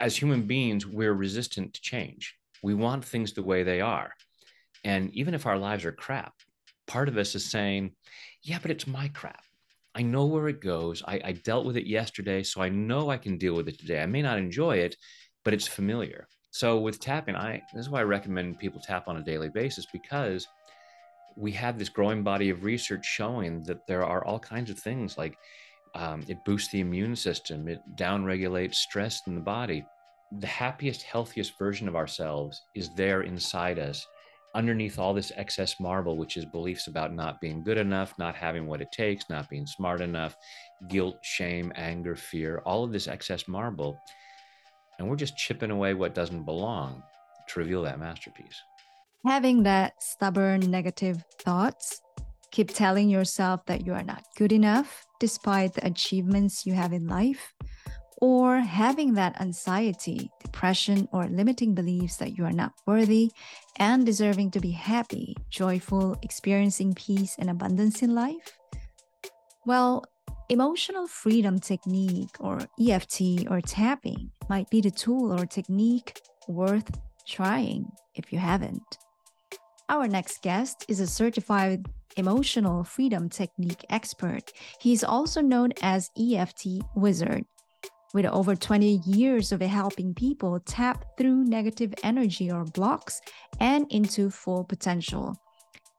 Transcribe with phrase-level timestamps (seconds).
[0.00, 2.34] as human beings, we're resistant to change.
[2.62, 4.12] We want things the way they are.
[4.84, 6.34] And even if our lives are crap,
[6.86, 7.92] part of us is saying,
[8.42, 9.42] yeah, but it's my crap.
[9.94, 11.02] I know where it goes.
[11.06, 14.00] I, I, dealt with it yesterday, so I know I can deal with it today.
[14.00, 14.96] I may not enjoy it,
[15.44, 16.28] but it's familiar.
[16.50, 19.86] So with tapping, I this is why I recommend people tap on a daily basis
[19.92, 20.46] because
[21.36, 25.18] we have this growing body of research showing that there are all kinds of things
[25.18, 25.36] like
[25.94, 29.84] um, it boosts the immune system, it downregulates stress in the body.
[30.40, 34.06] The happiest, healthiest version of ourselves is there inside us
[34.54, 38.66] underneath all this excess marble, which is beliefs about not being good enough, not having
[38.66, 40.36] what it takes, not being smart enough,
[40.88, 43.98] guilt, shame, anger, fear, all of this excess marble.
[44.98, 47.02] And we're just chipping away what doesn't belong
[47.48, 48.60] to reveal that masterpiece.
[49.26, 52.00] Having that stubborn negative thoughts,
[52.50, 57.06] keep telling yourself that you are not good enough despite the achievements you have in
[57.06, 57.54] life
[58.20, 63.30] or having that anxiety, depression, or limiting beliefs that you are not worthy
[63.76, 68.58] and deserving to be happy, joyful, experiencing peace and abundance in life?
[69.64, 70.04] Well,
[70.48, 76.90] emotional freedom technique or EFT or tapping might be the tool or technique worth
[77.26, 78.98] trying if you haven't.
[79.88, 84.52] Our next guest is a certified emotional freedom technique expert.
[84.80, 87.44] He is also known as EFT Wizard
[88.14, 93.20] with over 20 years of helping people tap through negative energy or blocks
[93.60, 95.36] and into full potential.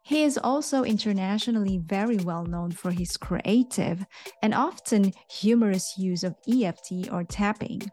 [0.01, 4.05] He is also internationally very well known for his creative
[4.41, 7.83] and often humorous use of EFT or tapping.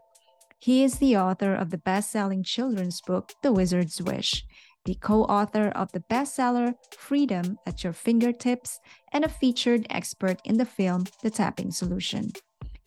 [0.59, 4.43] He is the author of the best selling children's book, The Wizard's Wish,
[4.87, 8.79] the co author of the bestseller Freedom at Your Fingertips,
[9.11, 12.31] and a featured expert in the film The Tapping Solution.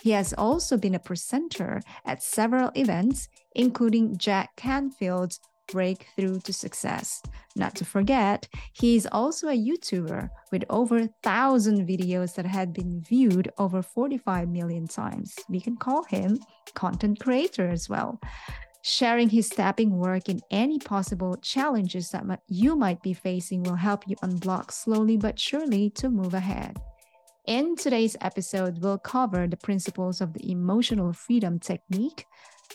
[0.02, 5.40] He has also been a presenter at several events, including Jack Canfield's
[5.70, 7.22] Breakthrough to Success.
[7.54, 13.02] Not to forget, he is also a YouTuber with over 1,000 videos that had been
[13.02, 15.38] viewed over 45 million times.
[15.50, 16.38] We can call him
[16.74, 18.18] content creator as well.
[18.82, 24.08] Sharing his tapping work in any possible challenges that you might be facing will help
[24.08, 26.80] you unblock slowly but surely to move ahead.
[27.46, 32.24] In today's episode, we'll cover the principles of the emotional freedom technique,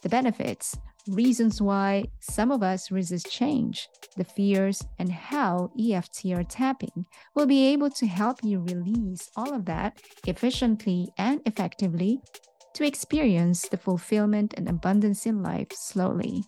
[0.03, 0.77] the benefits,
[1.07, 3.87] reasons why some of us resist change,
[4.17, 7.05] the fears, and how EFT or tapping
[7.35, 12.19] will be able to help you release all of that efficiently and effectively
[12.75, 16.43] to experience the fulfillment and abundance in life slowly.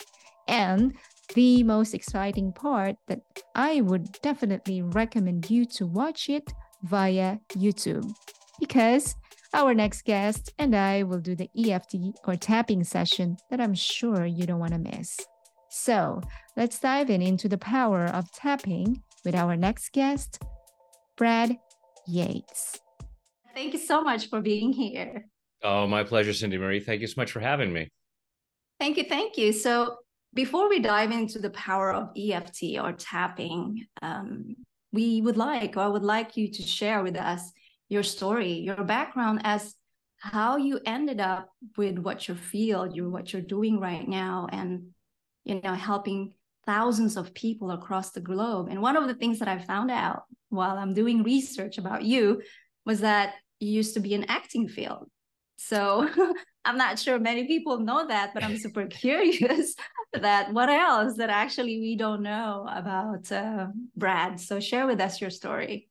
[0.47, 0.93] And
[1.33, 3.21] the most exciting part that
[3.55, 8.09] I would definitely recommend you to watch it via YouTube
[8.59, 9.15] because
[9.53, 11.95] our next guest and I will do the EFT
[12.25, 15.17] or tapping session that I'm sure you don't want to miss.
[15.69, 16.21] So
[16.55, 20.41] let's dive in into the power of tapping with our next guest,
[21.17, 21.57] Brad
[22.07, 22.79] Yates.
[23.53, 25.25] Thank you so much for being here.
[25.63, 26.79] Oh, my pleasure, Cindy Marie.
[26.79, 27.89] Thank you so much for having me.
[28.79, 29.03] Thank you.
[29.03, 29.51] Thank you.
[29.53, 29.97] So,
[30.33, 34.55] before we dive into the power of EFT or tapping, um,
[34.91, 37.51] we would like, or I would like you to share with us
[37.89, 39.73] your story, your background as
[40.19, 44.89] how you ended up with what your field, you what you're doing right now, and
[45.43, 46.33] you know, helping
[46.65, 48.67] thousands of people across the globe.
[48.69, 52.41] And one of the things that I found out while I'm doing research about you
[52.85, 55.09] was that you used to be an acting field.
[55.57, 56.07] So
[56.65, 59.75] I'm not sure many people know that, but I'm super curious
[60.13, 64.39] that what else that actually we don't know about uh, Brad.
[64.39, 65.89] So share with us your story.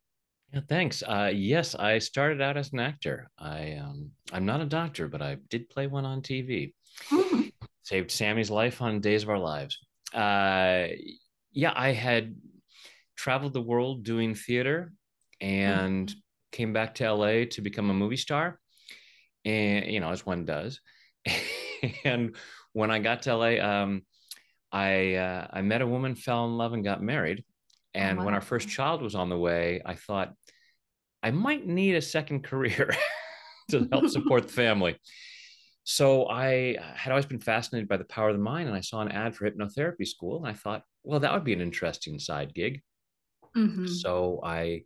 [0.53, 1.03] Yeah, thanks.
[1.03, 3.29] Uh, yes, I started out as an actor.
[3.39, 6.73] I um, I'm not a doctor, but I did play one on TV.
[7.11, 7.53] Mm.
[7.83, 9.79] Saved Sami's life on Days of Our Lives.
[10.15, 10.89] Uh,
[11.53, 12.37] yeah, I had
[13.17, 14.93] traveled the world doing theater
[15.41, 16.15] and mm.
[16.53, 18.61] came back to LA to become a movie star
[19.47, 20.81] and you know as one does
[22.05, 22.37] and
[22.73, 24.03] when i got to la um,
[24.73, 27.45] i uh, i met a woman fell in love and got married
[27.95, 28.25] and oh, wow.
[28.27, 30.35] when our first child was on the way i thought
[31.23, 32.95] i might need a second career
[33.71, 34.97] to help support the family
[35.85, 39.01] so i had always been fascinated by the power of the mind and i saw
[39.01, 42.53] an ad for hypnotherapy school and i thought well that would be an interesting side
[42.53, 42.83] gig
[43.57, 43.87] mm-hmm.
[43.87, 44.83] so i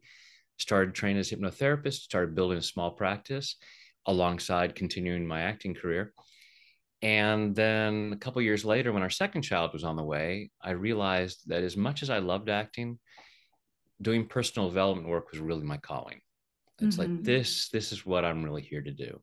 [0.58, 3.56] started training as a hypnotherapist started building a small practice
[4.06, 6.12] alongside continuing my acting career.
[7.02, 10.72] And then a couple years later, when our second child was on the way, I
[10.72, 12.98] realized that as much as I loved acting,
[14.02, 16.20] doing personal development work was really my calling.
[16.80, 17.14] It's mm-hmm.
[17.14, 19.20] like this, this is what I'm really here to do.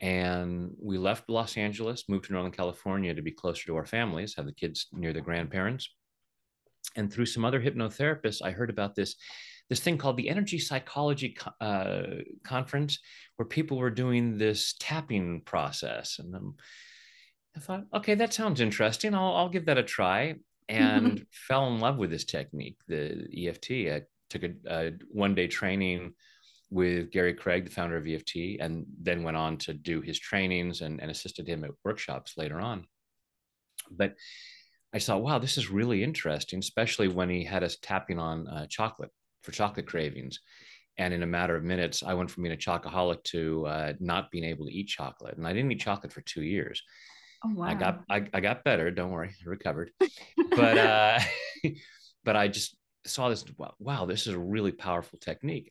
[0.00, 4.34] And we left Los Angeles, moved to Northern California to be closer to our families,
[4.36, 5.88] have the kids near the grandparents.
[6.96, 9.16] And through some other hypnotherapists, I heard about this
[9.68, 12.02] this thing called the Energy Psychology uh,
[12.44, 12.98] Conference,
[13.36, 16.18] where people were doing this tapping process.
[16.18, 16.54] And then
[17.56, 19.14] I thought, okay, that sounds interesting.
[19.14, 20.36] I'll, I'll give that a try.
[20.68, 21.24] And mm-hmm.
[21.32, 23.70] fell in love with this technique, the EFT.
[23.70, 26.14] I took a, a one day training
[26.70, 30.80] with Gary Craig, the founder of EFT, and then went on to do his trainings
[30.80, 32.86] and, and assisted him at workshops later on.
[33.90, 34.14] But
[34.92, 38.66] I thought, wow, this is really interesting, especially when he had us tapping on uh,
[38.68, 39.10] chocolate
[39.46, 40.40] for chocolate cravings.
[40.98, 44.30] And in a matter of minutes, I went from being a chocoholic to uh, not
[44.30, 45.36] being able to eat chocolate.
[45.36, 46.82] And I didn't eat chocolate for two years.
[47.44, 47.66] Oh, wow.
[47.66, 48.90] I got I, I got better.
[48.90, 49.92] Don't worry, I recovered.
[50.50, 51.20] but uh,
[52.24, 52.76] but I just
[53.06, 53.44] saw this.
[53.78, 55.70] Wow, this is a really powerful technique.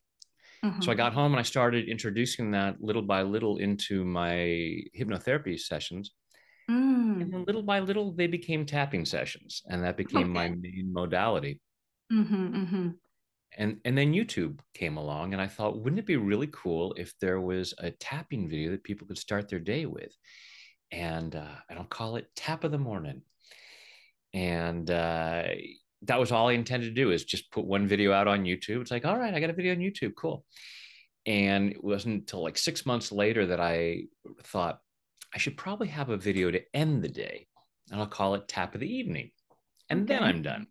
[0.64, 0.82] Mm-hmm.
[0.82, 1.00] So I mm-hmm.
[1.00, 6.12] got home and I started introducing that little by little into my hypnotherapy sessions.
[6.70, 7.22] Mm.
[7.22, 10.30] And then little by little, they became tapping sessions, and that became okay.
[10.30, 11.60] my main modality.
[12.12, 12.90] Mm-hmm, mm-hmm
[13.58, 17.14] and and then youtube came along and i thought wouldn't it be really cool if
[17.20, 20.16] there was a tapping video that people could start their day with?
[20.92, 23.22] And uh, and i'll call it tap of the morning.
[24.34, 25.46] And uh,
[26.04, 28.82] that was all i intended to do is just put one video out on youtube.
[28.82, 30.14] It's like all right i got a video on youtube.
[30.16, 30.46] Cool.
[31.26, 34.04] And it wasn't until like six months later that i
[34.44, 34.80] thought
[35.34, 37.48] i should probably have a video to end the day
[37.92, 39.32] and i'll call it tap of the evening.
[39.90, 40.14] And okay.
[40.14, 40.68] then i'm done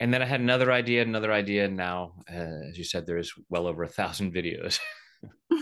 [0.00, 1.64] and then I had another idea, another idea.
[1.64, 4.78] And now, uh, as you said, there's well over a thousand videos.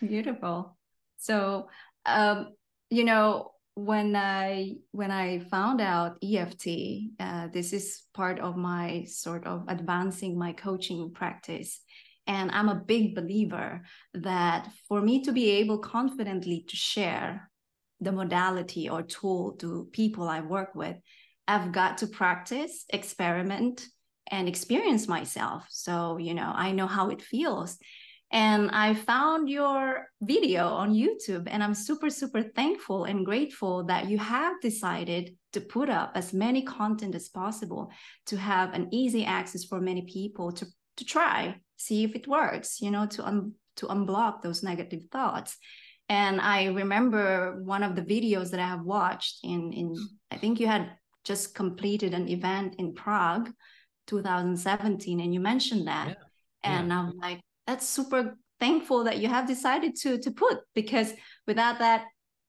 [0.00, 0.76] Beautiful.
[1.18, 1.68] So,
[2.04, 2.54] um,
[2.90, 6.66] you know, when I when I found out EFT,
[7.20, 11.80] uh, this is part of my sort of advancing my coaching practice.
[12.26, 13.82] And I'm a big believer
[14.14, 17.50] that for me to be able confidently to share
[18.00, 20.96] the modality or tool to people I work with,
[21.48, 23.86] I've got to practice, experiment,
[24.30, 25.64] and experience myself.
[25.70, 27.78] So, you know, I know how it feels.
[28.32, 34.08] And I found your video on YouTube, and I'm super, super thankful and grateful that
[34.08, 37.92] you have decided to put up as many content as possible
[38.26, 40.66] to have an easy access for many people to,
[40.96, 45.56] to try, see if it works, you know, to, un, to unblock those negative thoughts.
[46.08, 49.94] And I remember one of the videos that I have watched in, in
[50.32, 50.90] I think you had
[51.26, 53.50] just completed an event in Prague
[54.06, 56.08] 2017 and you mentioned that.
[56.08, 56.78] Yeah.
[56.78, 56.98] and yeah.
[56.98, 61.12] I'm like that's super thankful that you have decided to to put because
[61.46, 62.04] without that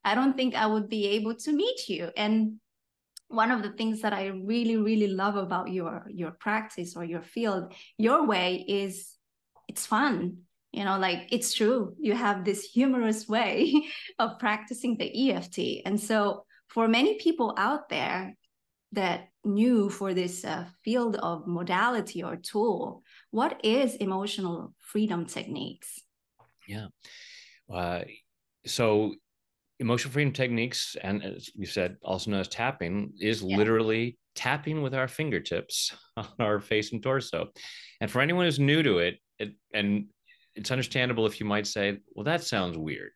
[0.06, 2.10] I don't think I would be able to meet you.
[2.16, 2.62] And
[3.28, 7.24] one of the things that I really really love about your your practice or your
[7.24, 9.16] field your way is
[9.68, 10.38] it's fun.
[10.72, 11.96] You know like it's true.
[12.00, 13.74] You have this humorous way
[14.20, 18.36] of practicing the EFT and so for many people out there
[18.94, 26.02] that new for this uh, field of modality or tool what is emotional freedom techniques?
[26.68, 26.88] Yeah.
[27.72, 28.02] Uh,
[28.66, 29.16] so
[29.80, 33.58] emotional freedom techniques and as you said also known as tapping is yeah.
[33.58, 37.50] literally tapping with our fingertips on our face and torso.
[38.02, 40.08] And for anyone who's new to it, it and
[40.56, 43.12] it's understandable if you might say well that sounds weird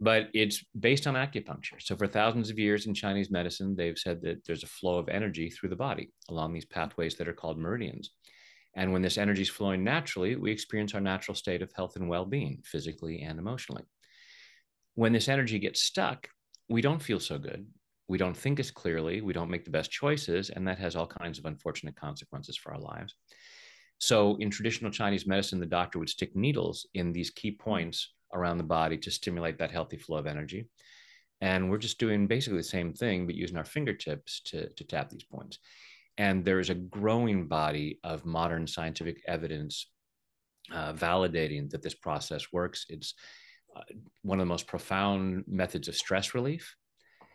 [0.00, 1.80] but it's based on acupuncture.
[1.80, 5.08] So, for thousands of years in Chinese medicine, they've said that there's a flow of
[5.08, 8.10] energy through the body along these pathways that are called meridians.
[8.74, 12.08] And when this energy is flowing naturally, we experience our natural state of health and
[12.08, 13.82] well being, physically and emotionally.
[14.94, 16.28] When this energy gets stuck,
[16.68, 17.66] we don't feel so good.
[18.08, 19.20] We don't think as clearly.
[19.20, 20.50] We don't make the best choices.
[20.50, 23.14] And that has all kinds of unfortunate consequences for our lives.
[23.98, 28.58] So, in traditional Chinese medicine, the doctor would stick needles in these key points around
[28.58, 30.68] the body to stimulate that healthy flow of energy.
[31.40, 35.08] And we're just doing basically the same thing, but using our fingertips to, to tap
[35.08, 35.58] these points.
[36.18, 39.86] And there is a growing body of modern scientific evidence
[40.72, 42.86] uh, validating that this process works.
[42.88, 43.14] It's
[43.74, 43.80] uh,
[44.22, 46.76] one of the most profound methods of stress relief.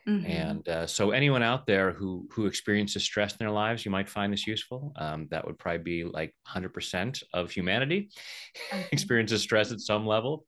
[0.08, 0.32] Mm-hmm.
[0.32, 4.08] And uh, so, anyone out there who who experiences stress in their lives, you might
[4.08, 4.94] find this useful.
[4.98, 8.10] Um, that would probably be like 100% of humanity
[8.74, 8.86] okay.
[8.92, 10.46] experiences stress at some level.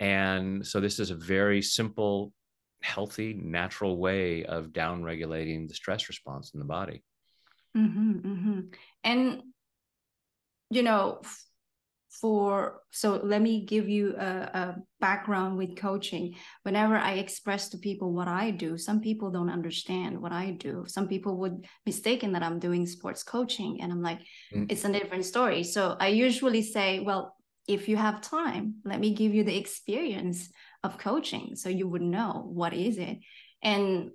[0.00, 2.32] And so this is a very simple,
[2.82, 7.04] healthy, natural way of down regulating the stress response in the body.
[7.76, 8.60] Mm-hmm, mm-hmm.
[9.04, 9.42] And,
[10.70, 11.20] you know,
[12.20, 17.78] for so let me give you a, a, background with coaching whenever i express to
[17.78, 22.32] people what i do some people don't understand what i do some people would mistaken
[22.32, 24.20] that i'm doing sports coaching and i'm like
[24.52, 24.66] mm.
[24.70, 27.36] it's a different story so i usually say well
[27.70, 30.50] if you have time, let me give you the experience
[30.82, 33.18] of coaching so you would know what is it.
[33.62, 34.10] And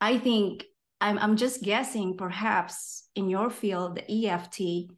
[0.00, 0.64] I think
[1.00, 4.92] I'm, I'm just guessing perhaps in your field, the EFT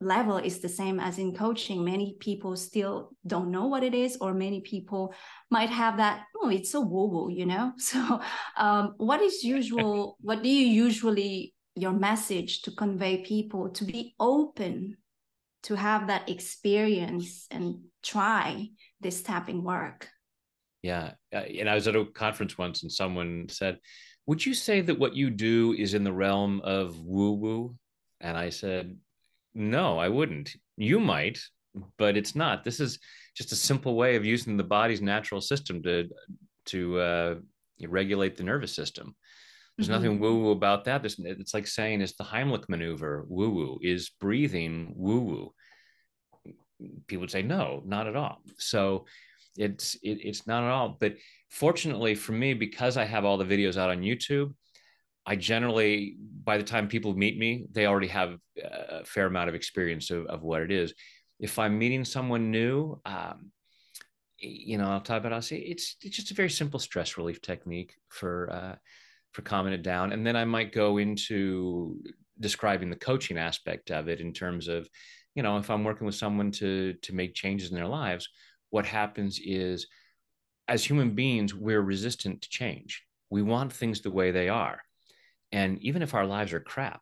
[0.00, 1.84] level is the same as in coaching.
[1.84, 5.14] Many people still don't know what it is, or many people
[5.52, 7.72] might have that, oh, it's so woo woo, you know?
[7.78, 8.20] So,
[8.56, 14.14] um, what is usual, what do you usually, your message to convey people to be
[14.18, 14.96] open
[15.64, 18.68] to have that experience and try
[19.00, 20.08] this tapping work?
[20.82, 21.12] Yeah.
[21.34, 23.78] Uh, and I was at a conference once and someone said,
[24.26, 27.76] Would you say that what you do is in the realm of woo woo?
[28.20, 28.96] And I said,
[29.54, 30.54] No, I wouldn't.
[30.76, 31.40] You might,
[31.96, 32.64] but it's not.
[32.64, 32.98] This is
[33.34, 36.08] just a simple way of using the body's natural system to
[36.66, 37.34] to uh,
[37.86, 39.14] regulate the nervous system.
[39.76, 39.94] There's mm-hmm.
[39.94, 41.02] nothing woo woo about that.
[41.02, 43.78] There's, it's like saying it's the Heimlich maneuver woo woo.
[43.82, 45.52] Is breathing woo woo?
[47.06, 48.38] People would say no, not at all.
[48.58, 49.06] So
[49.56, 50.96] it's it, it's not at all.
[51.00, 51.16] But
[51.50, 54.54] fortunately for me, because I have all the videos out on YouTube,
[55.26, 59.54] I generally, by the time people meet me, they already have a fair amount of
[59.54, 60.92] experience of, of what it is.
[61.40, 63.50] If I'm meeting someone new, um,
[64.38, 65.32] you know, I'll talk about.
[65.32, 68.76] I'll say it's it's just a very simple stress relief technique for uh,
[69.34, 72.00] for calming it down, and then I might go into
[72.40, 74.88] describing the coaching aspect of it in terms of,
[75.34, 78.28] you know, if I'm working with someone to to make changes in their lives,
[78.70, 79.86] what happens is
[80.68, 83.02] as human beings, we're resistant to change.
[83.30, 84.80] We want things the way they are.
[85.52, 87.00] And even if our lives are crap,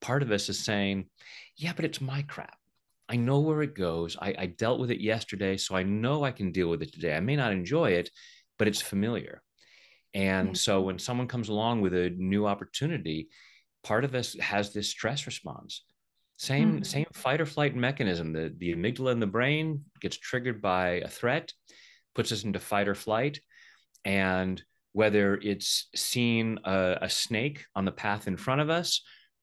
[0.00, 1.06] part of us is saying,
[1.56, 2.56] yeah, but it's my crap.
[3.08, 4.16] I know where it goes.
[4.20, 7.16] I, I, dealt with it yesterday, so I know I can deal with it today.
[7.16, 8.08] I may not enjoy it,
[8.56, 9.42] but it's familiar.
[10.14, 10.54] And mm-hmm.
[10.54, 13.28] so when someone comes along with a new opportunity,
[13.82, 15.84] part of us has this stress response.
[16.36, 16.82] Same, mm-hmm.
[16.84, 18.32] same fight or flight mechanism.
[18.32, 21.52] The, the amygdala in the brain gets triggered by a threat
[22.14, 23.40] puts us into fight or flight.
[24.04, 24.62] And
[24.92, 29.02] whether it's seeing a, a snake on the path in front of us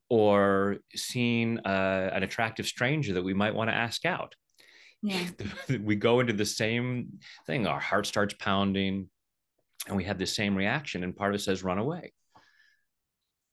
[0.09, 4.36] or seeing uh, an attractive stranger that we might want to ask out.
[5.01, 5.27] Yeah.
[5.81, 7.67] we go into the same thing.
[7.67, 9.09] Our heart starts pounding
[9.88, 11.03] and we have the same reaction.
[11.03, 12.13] And part of it says, run away.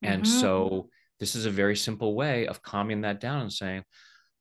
[0.03, 0.41] And mm-hmm.
[0.41, 0.89] so
[1.21, 3.85] this is a very simple way of calming that down and saying,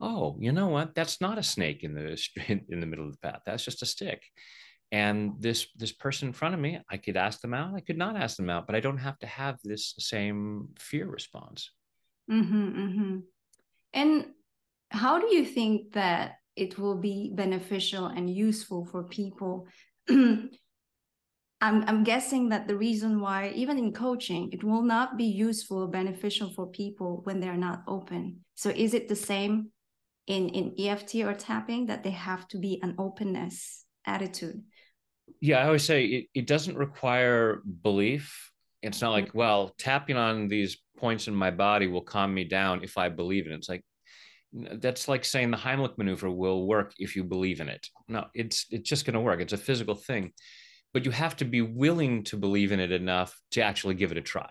[0.02, 0.96] oh, you know what?
[0.96, 2.20] That's not a snake in the
[2.70, 3.42] in the middle of the path.
[3.46, 4.24] That's just a stick
[4.94, 7.98] and this this person in front of me i could ask them out i could
[7.98, 11.72] not ask them out but i don't have to have this same fear response
[12.32, 13.18] mm-hmm, mm-hmm.
[13.94, 14.26] and
[14.90, 19.68] how do you think that it will be beneficial and useful for people
[21.63, 25.84] I'm, I'm guessing that the reason why even in coaching it will not be useful
[25.84, 28.41] or beneficial for people when they're not open.
[28.55, 29.70] So is it the same
[30.27, 34.62] in in eft or tapping that they have to be an openness attitude?
[35.39, 38.51] Yeah i always say it, it doesn't require belief.
[38.82, 42.84] It's not like well tapping on these points in my body will calm me down
[42.84, 43.55] if i believe in it.
[43.55, 43.86] It's like
[44.51, 47.88] that's like saying the heimlich maneuver will work if you believe in it.
[48.10, 49.39] No it's it's just going to work.
[49.39, 50.34] It's a physical thing
[50.94, 54.18] but you have to be willing to believe in it enough to actually give it
[54.18, 54.50] a try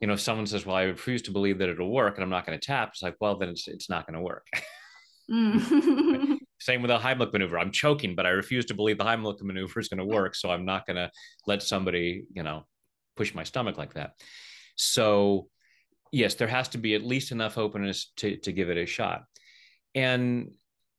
[0.00, 2.30] you know if someone says well i refuse to believe that it'll work and i'm
[2.30, 4.46] not going to tap it's like well then it's, it's not going to work
[5.30, 6.38] mm.
[6.58, 7.58] Same with the Heimlich maneuver.
[7.58, 10.34] I'm choking, but I refuse to believe the Heimlich maneuver is going to work.
[10.34, 11.10] So I'm not going to
[11.46, 12.66] let somebody, you know,
[13.14, 14.12] push my stomach like that.
[14.74, 15.48] So,
[16.12, 19.24] yes, there has to be at least enough openness to, to give it a shot.
[19.94, 20.52] And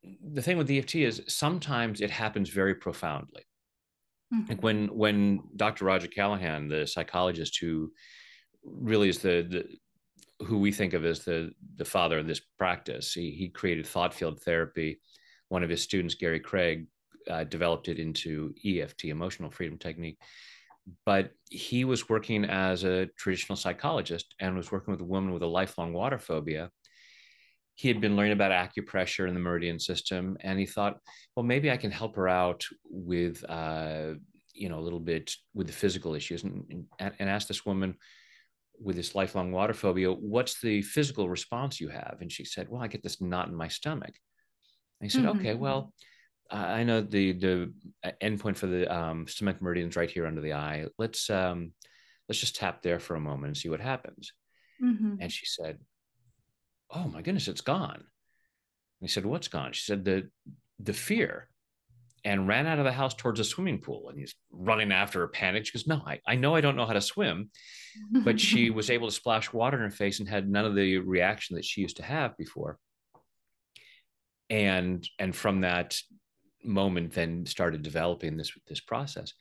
[0.03, 3.43] the thing with EFT is sometimes it happens very profoundly.
[4.33, 4.49] Mm-hmm.
[4.49, 5.85] Like when when Dr.
[5.85, 7.91] Roger Callahan, the psychologist who
[8.63, 13.13] really is the, the who we think of as the the father of this practice,
[13.13, 14.99] he, he created thought field therapy
[15.49, 16.87] one of his students, Gary Craig,
[17.29, 20.17] uh, developed it into EFT, emotional freedom technique.
[21.05, 25.43] But he was working as a traditional psychologist and was working with a woman with
[25.43, 26.71] a lifelong water phobia.
[27.77, 30.97] He had been learning about acupressure and the meridian system, and he thought,
[31.35, 34.15] well, maybe I can help her out with, uh,
[34.53, 37.95] you know, a little bit with the physical issues, and, and, and asked this woman
[38.79, 42.17] with this lifelong water phobia, what's the physical response you have?
[42.21, 44.15] And she said, well, I get this knot in my stomach.
[44.99, 45.39] And he said, mm-hmm.
[45.39, 45.93] okay, well,
[46.49, 50.53] I know the the uh, endpoint for the um, stomach meridians right here under the
[50.53, 50.85] eye.
[50.97, 51.73] Let's um,
[52.27, 54.31] let's just tap there for a moment and see what happens.
[54.81, 55.15] Mm-hmm.
[55.19, 55.79] And she said,
[56.89, 58.03] "Oh my goodness, it's gone." And
[59.01, 60.29] he said, "What's gone?" She said, "the
[60.79, 61.49] the fear."
[62.23, 64.09] And ran out of the house towards a swimming pool.
[64.09, 65.67] And he's running after her, panicked.
[65.67, 67.51] She goes, No, I, I know I don't know how to swim.
[68.11, 70.97] But she was able to splash water in her face and had none of the
[70.97, 72.79] reaction that she used to have before
[74.49, 75.97] and and from that
[76.63, 79.33] moment then started developing this this process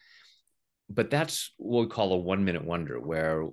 [0.89, 3.49] but that's what we call a one minute wonder where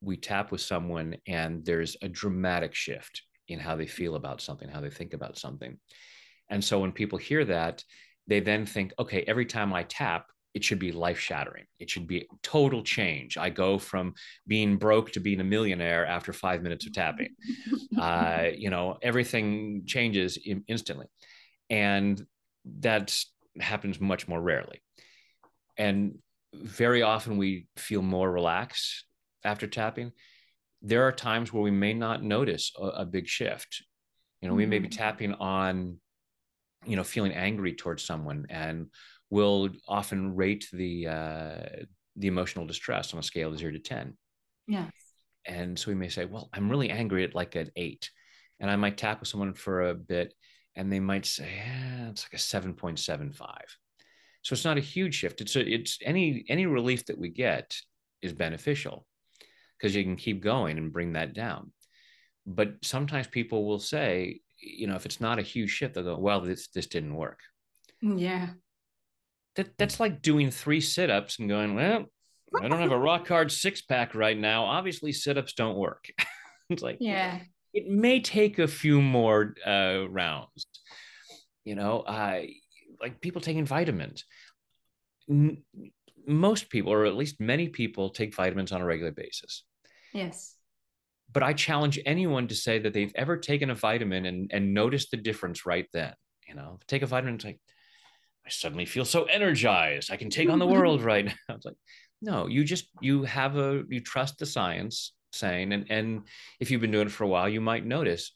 [0.00, 4.68] we tap with someone and there's a dramatic shift in how they feel about something
[4.68, 5.78] how they think about something.
[6.48, 7.84] And so when people hear that
[8.26, 12.06] they then think okay every time i tap it should be life shattering it should
[12.06, 13.36] be total change.
[13.36, 14.14] I go from
[14.46, 17.34] being broke to being a millionaire after five minutes of tapping.
[17.96, 21.06] Uh, you know everything changes in, instantly.
[21.68, 22.24] And
[22.80, 23.16] that
[23.60, 24.80] happens much more rarely.
[25.76, 26.18] And
[26.54, 29.04] very often we feel more relaxed
[29.44, 30.12] after tapping
[30.82, 33.84] there are times where we may not notice a, a big shift.
[34.40, 34.58] You know mm-hmm.
[34.58, 34.98] we may be mm-hmm.
[34.98, 35.98] tapping on
[36.86, 38.86] you know feeling angry towards someone and
[39.28, 41.84] we'll often rate the uh,
[42.16, 44.16] the emotional distress on a scale of zero to ten.
[44.66, 44.90] Yes.
[45.46, 48.10] And so we may say well i'm really angry at like an eight
[48.60, 50.34] and i might tap with someone for a bit
[50.76, 53.38] and they might say yeah, it's like a 7.75
[54.42, 55.40] so it's not a huge shift.
[55.40, 57.76] It's a, it's any any relief that we get
[58.22, 59.06] is beneficial
[59.80, 61.72] because you can keep going and bring that down.
[62.46, 66.18] But sometimes people will say you know if it's not a huge shift they'll go
[66.18, 67.40] well this this didn't work.
[68.02, 68.50] Yeah.
[69.56, 72.06] That that's like doing three sit-ups and going well
[72.60, 74.64] i don't have a rock hard six pack right now.
[74.64, 76.06] Obviously sit-ups don't work.
[76.72, 77.40] It's like yeah.
[77.74, 80.66] it may take a few more uh, rounds.
[81.64, 82.42] You know uh,
[83.00, 84.24] like people taking vitamins.
[85.28, 85.64] N-
[86.28, 89.64] most people or at least many people take vitamins on a regular basis
[90.12, 90.56] yes.
[91.32, 95.10] But i challenge anyone to say that they've ever taken a vitamin and, and noticed
[95.10, 96.14] the difference right then
[96.50, 96.78] you know?
[96.88, 97.60] Take a vitamin and it's like
[98.46, 100.10] i suddenly feel so energized.
[100.10, 101.54] I can take on the world right now.
[101.54, 101.76] It's like
[102.20, 106.22] no you just you have a you trust the science saying and and
[106.58, 108.32] if you've been doing it for a while you might notice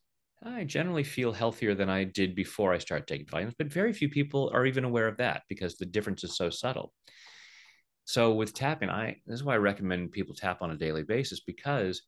[0.47, 4.11] I generally feel healthier than I did before I started taking vitamins, but very few
[4.11, 6.93] people are even aware of that because the difference is so subtle.
[8.05, 11.41] So with tapping, I this is why I recommend people tap on a daily basis
[11.41, 12.03] because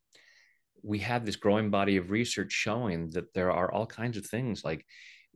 [0.83, 4.63] we have this growing body of research showing that there are all kinds of things
[4.63, 4.85] like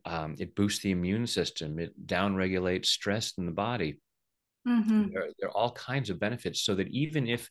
[0.05, 3.99] um, it boosts the immune system, it downregulates stress in the body.
[4.67, 5.07] Mm-hmm.
[5.13, 7.49] There, there are all kinds of benefits, so that even if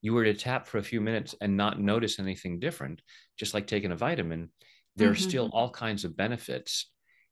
[0.00, 3.00] you were to tap for a few minutes and not notice anything different,
[3.38, 4.50] just like taking a vitamin,
[4.96, 5.14] there mm-hmm.
[5.14, 6.90] are still all kinds of benefits.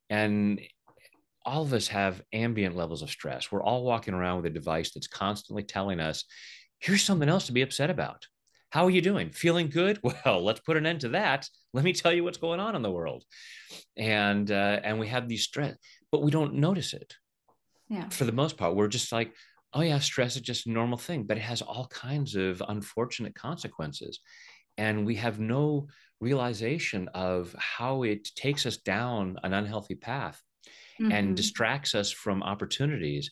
[0.08, 0.60] And
[1.44, 3.50] all of us have ambient levels of stress.
[3.50, 6.24] We're all walking around with a device that's constantly telling us,
[6.78, 8.26] here's something else to be upset about.
[8.70, 9.30] How are you doing?
[9.30, 9.98] Feeling good?
[10.24, 11.48] Well, let's put an end to that.
[11.72, 13.24] Let me tell you what's going on in the world.
[13.96, 15.76] And uh, and we have these stress,
[16.12, 17.14] but we don't notice it.
[17.88, 18.08] Yeah.
[18.10, 19.34] For the most part, we're just like,
[19.72, 23.34] oh yeah, stress is just a normal thing, but it has all kinds of unfortunate
[23.34, 24.20] consequences.
[24.78, 25.88] And we have no
[26.20, 30.40] realization of how it takes us down an unhealthy path
[31.00, 31.12] mm-hmm.
[31.12, 33.30] and distracts us from opportunities.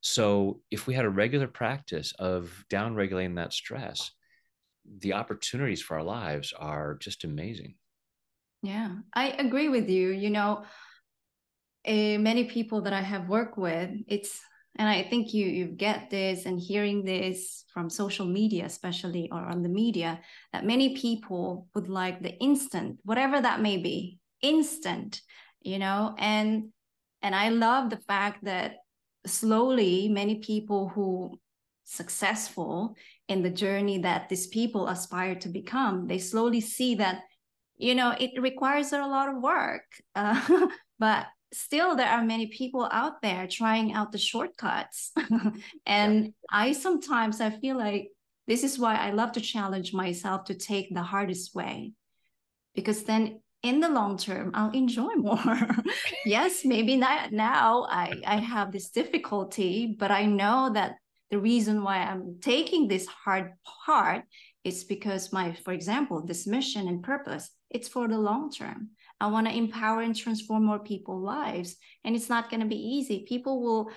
[0.00, 4.10] So, if we had a regular practice of down regulating that stress,
[4.98, 7.74] the opportunities for our lives are just amazing.
[8.62, 10.10] Yeah, I agree with you.
[10.10, 10.64] You know,
[11.86, 14.40] uh, many people that I have worked with, it's
[14.76, 19.40] and i think you you get this and hearing this from social media especially or
[19.40, 20.20] on the media
[20.52, 25.20] that many people would like the instant whatever that may be instant
[25.60, 26.70] you know and
[27.24, 28.76] and i love the fact that
[29.26, 31.36] slowly many people who
[31.84, 32.96] successful
[33.28, 37.22] in the journey that these people aspire to become they slowly see that
[37.76, 39.84] you know it requires a lot of work.
[40.14, 45.12] Uh, but still there are many people out there trying out the shortcuts.
[45.86, 46.30] And yeah.
[46.50, 48.10] i sometimes i feel like
[48.46, 51.92] this is why i love to challenge myself to take the hardest way.
[52.74, 55.68] Because then in the long term i'll enjoy more
[56.24, 60.96] yes maybe not now i i have this difficulty but i know that
[61.30, 63.52] the reason why i'm taking this hard
[63.86, 64.22] part
[64.62, 69.28] is because my for example this mission and purpose it's for the long term I
[69.28, 71.76] want to empower and transform more people's lives.
[72.04, 73.24] And it's not going to be easy.
[73.26, 73.90] People will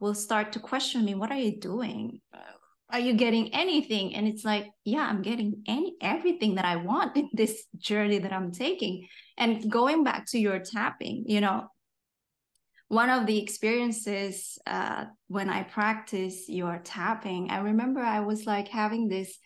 [0.00, 2.20] will start to question me, what are you doing?
[2.94, 4.14] Are you getting anything?
[4.14, 8.32] And it's like, yeah, I'm getting any everything that I want in this journey that
[8.32, 9.08] I'm taking.
[9.36, 11.66] And going back to your tapping, you know,
[12.86, 18.68] one of the experiences uh, when I practice your tapping, I remember I was like
[18.68, 19.36] having this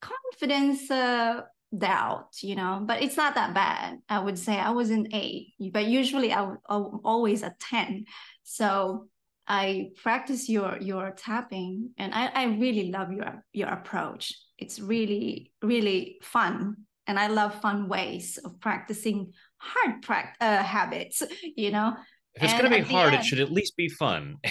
[0.00, 1.40] confidence uh,
[1.76, 3.98] doubt, you know, but it's not that bad.
[4.08, 8.04] I would say I was an eight, but usually I am always a 10.
[8.44, 9.08] So
[9.46, 14.32] I practice your your tapping and I, I really love your your approach.
[14.58, 16.76] It's really, really fun.
[17.06, 21.22] And I love fun ways of practicing hard pra- uh, habits
[21.56, 21.94] you know?
[22.34, 24.36] If it's going to be hard end, it should at least be fun.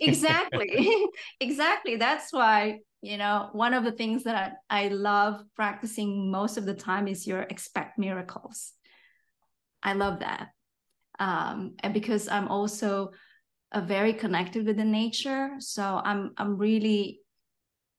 [0.00, 1.06] Exactly.
[1.40, 1.96] Exactly.
[1.96, 6.64] That's why you know one of the things that I, I love practicing most of
[6.64, 8.72] the time is your expect miracles.
[9.82, 10.48] I love that.
[11.20, 13.10] Um, and because i'm also
[13.72, 15.50] a very connected with the nature.
[15.58, 17.20] So i'm i'm really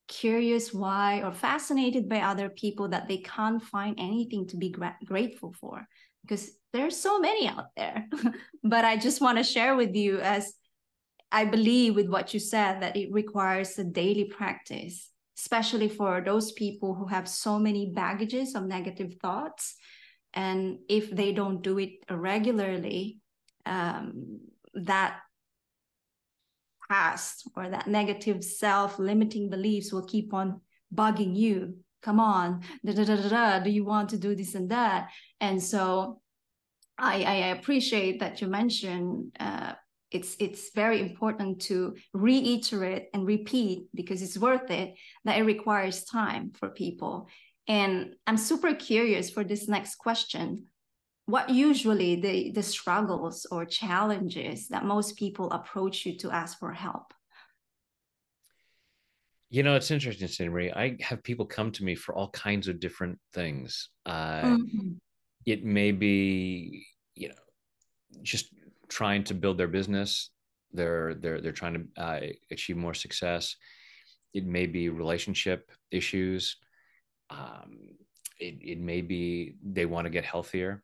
[0.08, 4.97] curious why or fascinated by other people that they can't find anything to be gra-
[5.05, 5.88] grateful for.
[6.21, 8.08] Because there's so many out there.
[8.63, 10.53] But i just want to share with you as
[11.32, 16.51] I believe with what you said that it requires a daily practice, especially for those
[16.53, 19.75] people who have so many baggages of negative thoughts.
[20.34, 23.19] And if they don't do it regularly,
[23.65, 24.39] um,
[24.73, 25.19] that
[26.89, 30.62] past or that negative self-limiting beliefs will keep on
[30.93, 31.78] bugging you.
[32.02, 35.10] Come on, da, da, da, da, da, do you want to do this and that?
[35.41, 36.21] And so
[36.97, 39.73] I, I appreciate that you mentioned uh,
[40.12, 46.04] it's it's very important to reiterate and repeat because it's worth it that it requires
[46.04, 47.28] time for people
[47.67, 50.65] and i'm super curious for this next question
[51.30, 56.74] what usually the the struggles or challenges that most people approach you to ask for
[56.74, 57.13] help?
[59.52, 62.80] You know it's interesting Cindy i have people come to me for all kinds of
[62.80, 63.89] different things.
[64.06, 64.89] Uh, mm-hmm.
[65.46, 67.44] it may be you know
[68.24, 68.50] just
[68.88, 70.32] trying to build their business.
[70.74, 73.56] They're they're they're trying to uh, achieve more success.
[74.34, 76.58] It may be relationship issues.
[77.30, 77.98] Um,
[78.39, 80.84] it, it may be they want to get healthier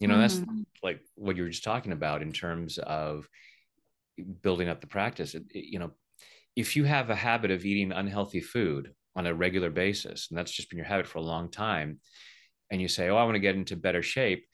[0.00, 0.22] you know mm-hmm.
[0.22, 3.28] that's like what you were just talking about in terms of
[4.42, 5.90] building up the practice it, it, you know
[6.54, 10.52] if you have a habit of eating unhealthy food on a regular basis and that's
[10.52, 12.00] just been your habit for a long time
[12.70, 14.46] and you say oh i want to get into better shape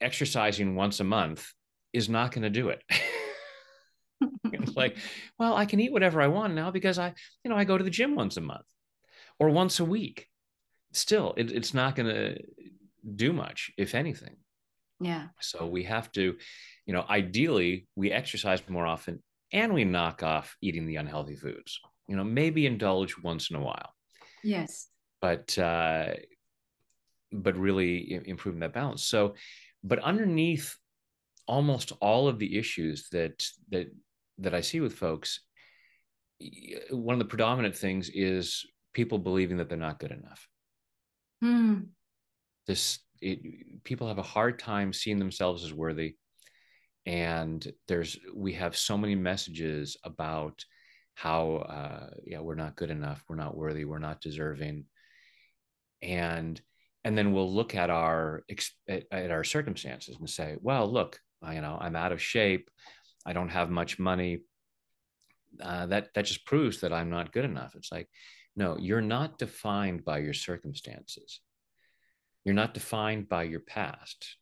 [0.00, 1.52] exercising once a month
[1.92, 2.82] is not going to do it.
[4.52, 4.96] it's like,
[5.38, 7.84] well, I can eat whatever I want now because I, you know, I go to
[7.84, 8.66] the gym once a month
[9.38, 10.28] or once a week.
[10.92, 12.38] Still, it, it's not going to
[13.16, 14.36] do much, if anything.
[15.00, 15.28] Yeah.
[15.40, 16.36] So we have to,
[16.86, 21.80] you know, ideally, we exercise more often and we knock off eating the unhealthy foods.
[22.08, 23.94] You know, maybe indulge once in a while.
[24.42, 24.88] Yes.
[25.20, 26.14] But, uh,
[27.32, 29.04] but really improving that balance.
[29.04, 29.34] So,
[29.82, 30.76] but underneath
[31.46, 33.88] almost all of the issues that that
[34.38, 35.40] that I see with folks,
[36.90, 40.48] one of the predominant things is people believing that they're not good enough.
[41.42, 41.88] Mm.
[42.66, 46.16] This it, people have a hard time seeing themselves as worthy,
[47.06, 50.64] and there's we have so many messages about
[51.14, 54.86] how uh, yeah we're not good enough, we're not worthy, we're not deserving,
[56.02, 56.60] and
[57.04, 58.44] and then we'll look at our
[58.88, 61.20] at, at our circumstances and say, well, look,
[61.52, 62.70] you know i'm out of shape.
[63.26, 64.40] I don't have much money.
[65.62, 67.74] Uh, that that just proves that i'm not good enough.
[67.76, 68.08] It's like
[68.56, 71.40] no you're not defined by your circumstances
[72.44, 74.36] you're not defined by your past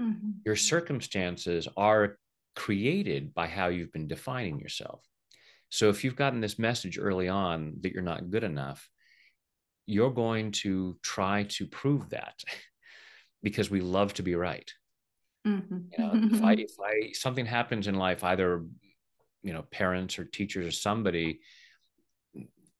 [0.00, 0.30] mm-hmm.
[0.44, 2.18] your circumstances are
[2.56, 5.04] created by how you've been defining yourself
[5.68, 8.88] so if you've gotten this message early on that you're not good enough
[9.86, 12.42] you're going to try to prove that
[13.42, 14.72] because we love to be right
[15.46, 15.78] Mm-hmm.
[15.96, 18.64] You know, if I if I something happens in life, either
[19.42, 21.40] you know, parents or teachers or somebody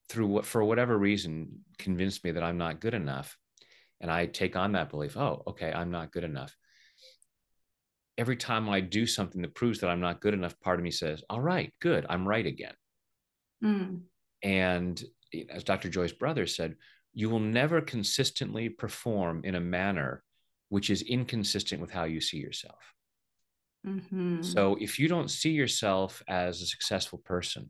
[0.09, 3.35] through what for whatever reason convinced me that I'm not good enough,
[4.01, 6.55] and I take on that belief, oh, okay, I'm not good enough.
[8.17, 10.91] Every time I do something that proves that I'm not good enough, part of me
[10.91, 12.73] says, all right, good, I'm right again.
[13.63, 14.01] Mm.
[14.43, 15.01] And
[15.49, 15.87] as Dr.
[15.87, 16.75] Joyce Brothers said,
[17.13, 20.23] you will never consistently perform in a manner
[20.69, 22.93] which is inconsistent with how you see yourself.
[23.85, 24.41] Mm-hmm.
[24.41, 27.69] So if you don't see yourself as a successful person,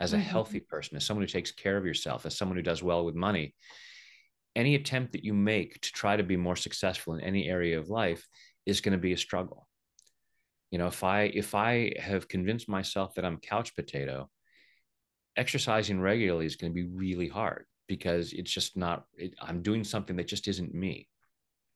[0.00, 0.24] as a mm-hmm.
[0.24, 3.14] healthy person, as someone who takes care of yourself, as someone who does well with
[3.14, 3.54] money,
[4.54, 7.88] any attempt that you make to try to be more successful in any area of
[7.88, 8.26] life
[8.66, 9.66] is going to be a struggle.
[10.70, 14.30] You know, if I if I have convinced myself that I'm couch potato,
[15.36, 19.84] exercising regularly is going to be really hard because it's just not it, I'm doing
[19.84, 21.08] something that just isn't me.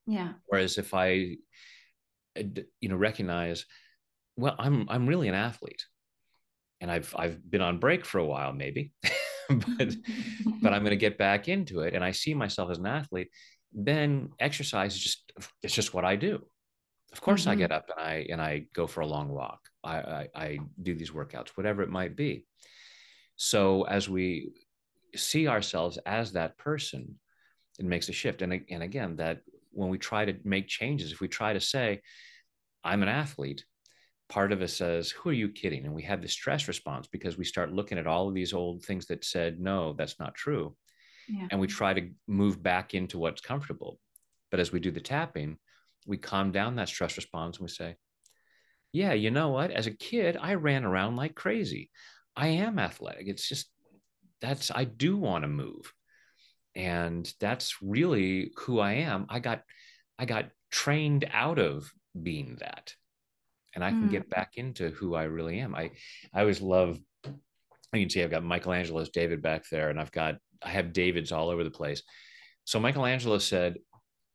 [0.06, 0.32] Yeah.
[0.46, 1.36] Whereas if I,
[2.38, 2.42] uh,
[2.80, 3.66] you know, recognize,
[4.36, 5.84] well, I'm I'm really an athlete,
[6.80, 8.92] and I've I've been on break for a while, maybe,
[9.78, 9.94] but
[10.62, 13.28] but I'm going to get back into it, and I see myself as an athlete.
[13.72, 15.32] Then exercise is just
[15.62, 16.44] it's just what I do.
[17.12, 17.50] Of course, mm-hmm.
[17.50, 19.60] I get up and I and I go for a long walk.
[19.84, 22.44] I, I I do these workouts, whatever it might be.
[23.36, 24.52] So as we
[25.14, 27.18] see ourselves as that person,
[27.78, 28.42] it makes a shift.
[28.42, 32.00] And and again, that when we try to make changes, if we try to say,
[32.82, 33.64] I'm an athlete,
[34.28, 35.84] part of us says, Who are you kidding?
[35.84, 38.84] And we have the stress response because we start looking at all of these old
[38.84, 40.76] things that said, No, that's not true.
[41.28, 41.48] Yeah.
[41.50, 43.98] And we try to move back into what's comfortable.
[44.50, 45.58] But as we do the tapping,
[46.06, 47.96] we calm down that stress response and we say,
[48.92, 49.70] Yeah, you know what?
[49.70, 51.90] As a kid, I ran around like crazy.
[52.36, 53.28] I am athletic.
[53.28, 53.70] It's just
[54.40, 55.92] that's, I do want to move.
[56.74, 59.26] And that's really who I am.
[59.30, 59.62] I got,
[60.18, 61.90] I got trained out of
[62.22, 62.92] being that
[63.76, 64.10] and I can mm.
[64.10, 65.76] get back into who I really am.
[65.76, 65.92] I
[66.34, 66.98] I always love
[67.92, 71.30] you can see I've got Michelangelo's David back there, and I've got I have David's
[71.30, 72.02] all over the place.
[72.64, 73.76] So Michelangelo said,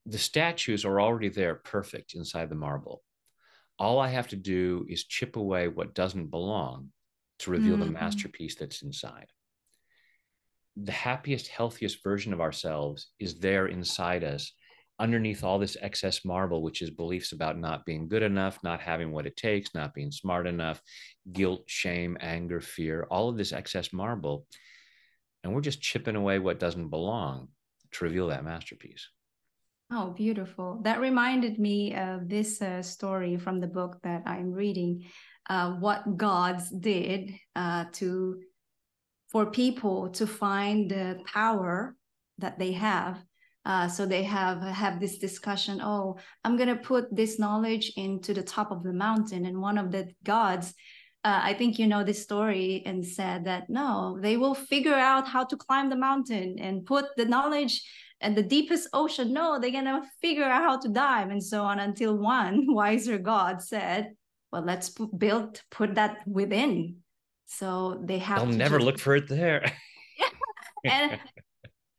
[0.05, 3.03] the statues are already there, perfect inside the marble.
[3.77, 6.89] All I have to do is chip away what doesn't belong
[7.39, 7.85] to reveal mm-hmm.
[7.85, 9.27] the masterpiece that's inside.
[10.77, 14.53] The happiest, healthiest version of ourselves is there inside us
[15.01, 19.11] underneath all this excess marble, which is beliefs about not being good enough, not having
[19.11, 20.79] what it takes, not being smart enough,
[21.33, 24.45] guilt, shame, anger, fear, all of this excess marble.
[25.43, 27.47] And we're just chipping away what doesn't belong
[27.93, 29.09] to reveal that masterpiece.
[29.91, 30.79] Oh, beautiful.
[30.83, 35.05] That reminded me of this uh, story from the book that I'm reading.
[35.49, 38.39] Uh, what gods did uh, to
[39.31, 41.95] for people to find the power
[42.37, 43.17] that they have
[43.65, 45.79] uh, so they have have this discussion.
[45.81, 49.91] Oh, I'm gonna put this knowledge into the top of the mountain, and one of
[49.91, 50.73] the gods,
[51.23, 55.27] uh, I think you know this story, and said that no, they will figure out
[55.27, 57.83] how to climb the mountain and put the knowledge
[58.19, 59.31] and the deepest ocean.
[59.31, 63.61] No, they're gonna figure out how to dive and so on until one wiser god
[63.61, 64.15] said,
[64.51, 66.97] "Well, let's put, build put that within."
[67.45, 68.39] So they have.
[68.39, 68.85] They'll never just...
[68.85, 69.71] look for it there.
[70.83, 71.19] and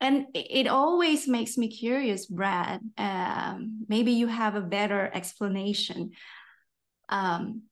[0.01, 6.11] and it always makes me curious brad um, maybe you have a better explanation.
[7.09, 7.63] Um,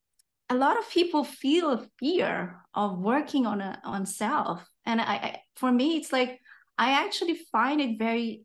[0.49, 4.65] a lot of people feel a fear of working on a on self.
[4.85, 6.39] And I, I for me it's like
[6.77, 8.43] i actually find it very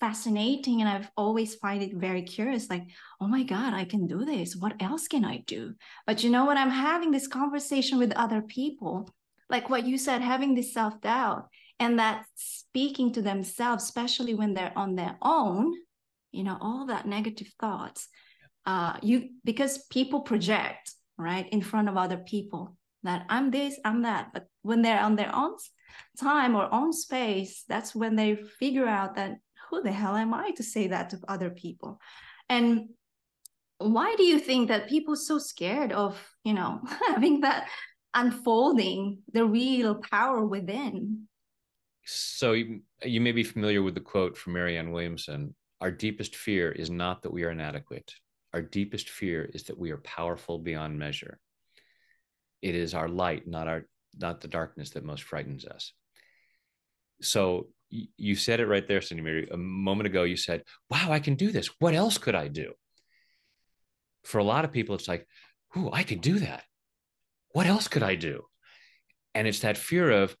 [0.00, 2.84] fascinating and i've always find it very curious like
[3.20, 4.56] oh my god i can do this.
[4.56, 5.74] What else can i do?
[6.06, 9.08] But you know when i'm having this conversation with other people.
[9.50, 11.48] Like what you said having this self-doubt
[11.80, 15.74] and that speaking to themselves especially when they're on their own
[16.32, 18.08] you know all that negative thoughts
[18.66, 24.02] uh you because people project right in front of other people that i'm this i'm
[24.02, 24.30] that.
[24.32, 25.56] But when they're on their own
[26.18, 29.36] time or own space that's when they figure out that
[29.70, 32.00] who the hell am i to say that to other people?
[32.48, 32.88] And
[33.78, 37.68] why do you think that people so scared of you know having that
[38.14, 41.26] unfolding the real power within
[42.04, 46.70] so you, you may be familiar with the quote from Marianne Williamson Our deepest fear
[46.70, 48.12] is not that we are inadequate.
[48.52, 51.40] Our deepest fear is that we are powerful beyond measure.
[52.62, 53.86] It is our light, not our
[54.16, 55.92] not the darkness that most frightens us.
[57.20, 59.48] So you said it right there, Cindy Mary.
[59.50, 61.70] A moment ago, you said, Wow, I can do this.
[61.78, 62.72] What else could I do?
[64.24, 65.26] For a lot of people, it's like,
[65.76, 66.64] Ooh, I could do that.
[67.50, 68.44] What else could I do?
[69.34, 70.36] And it's that fear of,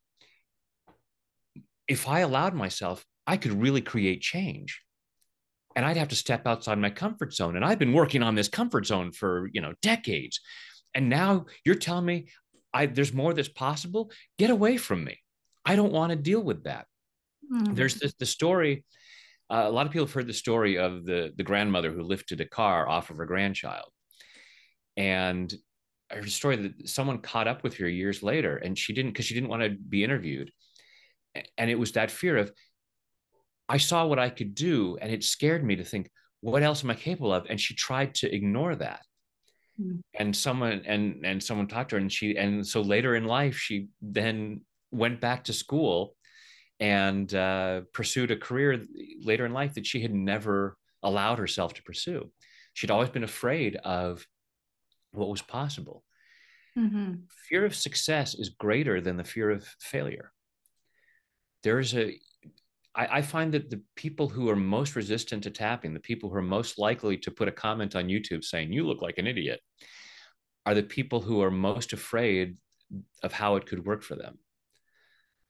[1.88, 4.80] if I allowed myself, I could really create change.
[5.76, 7.56] And I'd have to step outside my comfort zone.
[7.56, 10.40] And I've been working on this comfort zone for, you know, decades.
[10.94, 12.28] And now you're telling me
[12.72, 14.10] I, there's more that's possible.
[14.38, 15.18] Get away from me.
[15.64, 16.86] I don't want to deal with that.
[17.52, 17.74] Mm-hmm.
[17.74, 18.84] There's this, the story.
[19.50, 22.40] Uh, a lot of people have heard the story of the, the grandmother who lifted
[22.40, 23.90] a car off of her grandchild.
[24.96, 25.52] And
[26.10, 29.34] her story that someone caught up with her years later and she didn't because she
[29.34, 30.50] didn't want to be interviewed
[31.58, 32.52] and it was that fear of
[33.68, 36.90] I saw what I could do, and it scared me to think, what else am
[36.90, 37.46] I capable of?
[37.48, 39.00] And she tried to ignore that.
[39.80, 40.00] Mm-hmm.
[40.14, 43.56] And someone and and someone talked to her, and she and so later in life,
[43.56, 46.14] she then went back to school
[46.78, 48.84] and uh, pursued a career
[49.20, 52.30] later in life that she had never allowed herself to pursue.
[52.74, 54.26] She'd always been afraid of
[55.12, 56.04] what was possible.
[56.78, 57.14] Mm-hmm.
[57.48, 60.33] Fear of success is greater than the fear of failure
[61.64, 62.18] there's a
[62.94, 66.36] I, I find that the people who are most resistant to tapping, the people who
[66.36, 69.60] are most likely to put a comment on YouTube saying, you look like an idiot,
[70.64, 72.56] are the people who are most afraid
[73.22, 74.38] of how it could work for them.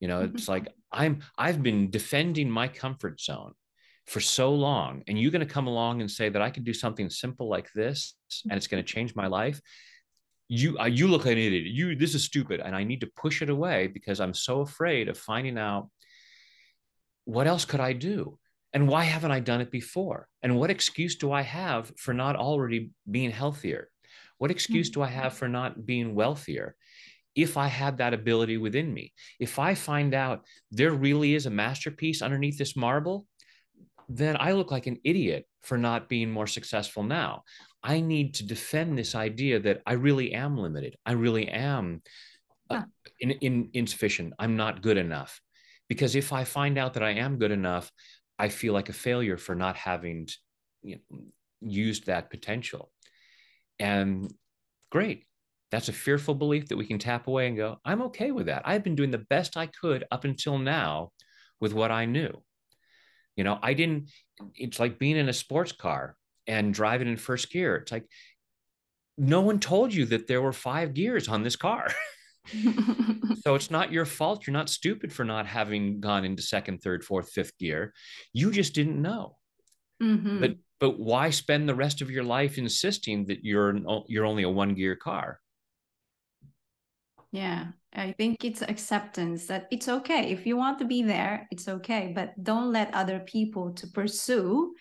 [0.01, 3.53] You know, it's like I'm I've been defending my comfort zone
[4.07, 6.75] for so long, and you're going to come along and say that I can do
[6.75, 8.15] something simple like this,
[8.49, 9.61] and it's going to change my life.
[10.49, 11.65] You uh, you look like an idiot.
[11.65, 15.09] You this is stupid, and I need to push it away because I'm so afraid
[15.09, 15.89] of finding out
[17.25, 18.39] what else could I do?
[18.73, 20.29] And why haven't I done it before?
[20.43, 23.89] And what excuse do I have for not already being healthier?
[24.39, 26.75] What excuse do I have for not being wealthier?
[27.37, 31.51] If I had that ability within me, if I find out there really is a
[31.51, 33.27] masterpiece underneath this marble,
[34.17, 37.43] then I look like an idiot for not being more successful now.
[37.83, 40.97] I need to defend this idea that I really am limited.
[41.05, 42.03] I really am
[42.71, 42.83] uh,
[43.19, 44.35] in, in, insufficient.
[44.39, 45.41] I'm not good enough.
[45.89, 47.91] Because if I find out that I am good enough,
[48.39, 50.29] I feel like a failure for not having
[50.83, 51.19] you know,
[51.61, 52.91] used that potential.
[53.79, 54.33] And
[54.91, 55.27] great.
[55.73, 58.63] That's a fearful belief that we can tap away and go, I'm okay with that.
[58.65, 61.11] I've been doing the best I could up until now
[61.61, 62.43] with what I knew.
[63.37, 64.11] You know, I didn't,
[64.55, 66.17] it's like being in a sports car
[66.47, 67.77] and driving in first gear.
[67.77, 68.07] It's like,
[69.17, 71.89] no one told you that there were five gears on this car.
[73.43, 74.47] so it's not your fault.
[74.47, 77.95] You're not stupid for not having gone into second, third, fourth, fifth gear.
[78.33, 79.37] You just didn't know.
[80.03, 80.41] Mm-hmm.
[80.41, 84.51] But but why spend the rest of your life insisting that you're you're only a
[84.51, 85.41] one gear car?
[87.35, 91.67] Yeah, I think it's acceptance that it's okay if you want to be there, it's
[91.67, 94.73] okay, but don't let other people to pursue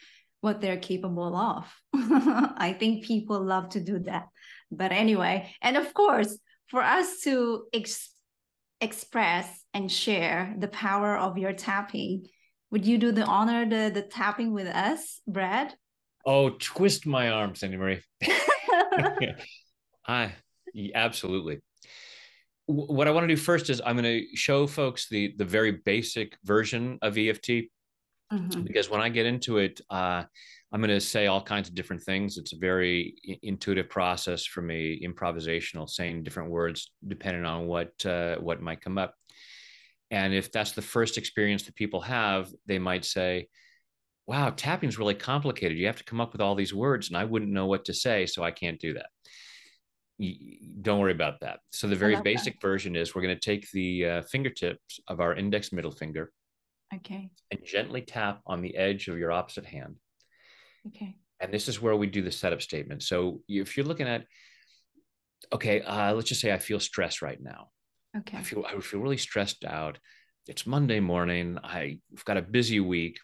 [0.41, 1.65] what they're capable of.
[1.95, 4.27] I think people love to do that.
[4.69, 6.37] But anyway, and of course,
[6.67, 8.13] for us to ex-
[8.79, 12.27] express and share the power of your tapping,
[12.69, 15.73] would you do the honor the the tapping with us, Brad?
[16.23, 18.01] Oh, twist my arm, Sami Marie.
[20.07, 20.35] I
[20.93, 21.57] absolutely.
[22.65, 25.71] What I want to do first is I'm going to show folks the the very
[25.71, 27.49] basic version of EFT
[28.31, 28.61] mm-hmm.
[28.61, 30.23] because when I get into it, uh,
[30.71, 32.37] I'm going to say all kinds of different things.
[32.37, 38.37] It's a very intuitive process for me, improvisational, saying different words depending on what uh,
[38.37, 39.13] what might come up.
[40.09, 43.49] And if that's the first experience that people have, they might say,
[44.25, 45.77] "Wow, tapping is really complicated.
[45.77, 47.93] You have to come up with all these words, and I wouldn't know what to
[47.93, 49.09] say, so I can't do that."
[50.19, 51.59] Don't worry about that.
[51.71, 52.67] So the very basic that.
[52.67, 56.31] version is we're going to take the uh, fingertips of our index middle finger,
[56.93, 59.95] okay, and gently tap on the edge of your opposite hand
[60.87, 61.15] Okay.
[61.39, 63.03] And this is where we do the setup statement.
[63.03, 64.25] So if you're looking at,
[65.51, 67.69] okay, uh, let's just say I feel stressed right now.
[68.17, 68.37] Okay.
[68.37, 69.97] I feel I feel really stressed out.
[70.47, 71.57] It's Monday morning.
[71.63, 73.17] I've got a busy week.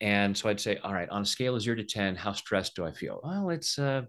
[0.00, 2.76] And so I'd say, all right, on a scale of zero to 10, how stressed
[2.76, 3.20] do I feel?
[3.22, 4.02] Well, it's, uh,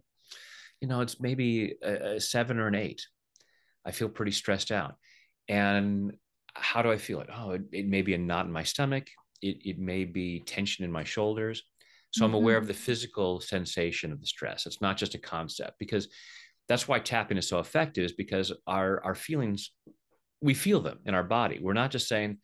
[0.81, 3.05] you know, it's maybe a, a seven or an eight.
[3.85, 4.95] I feel pretty stressed out.
[5.47, 6.13] And
[6.53, 7.29] how do I feel it?
[7.33, 9.07] Oh, it, it may be a knot in my stomach.
[9.41, 11.63] It, it may be tension in my shoulders.
[12.11, 12.35] So mm-hmm.
[12.35, 12.69] I'm aware of mm-hmm.
[12.69, 14.65] the physical sensation of the stress.
[14.65, 16.07] It's not just a concept because
[16.67, 19.71] that's why tapping is so effective is because our our feelings
[20.41, 21.59] we feel them in our body.
[21.61, 22.37] We're not just saying,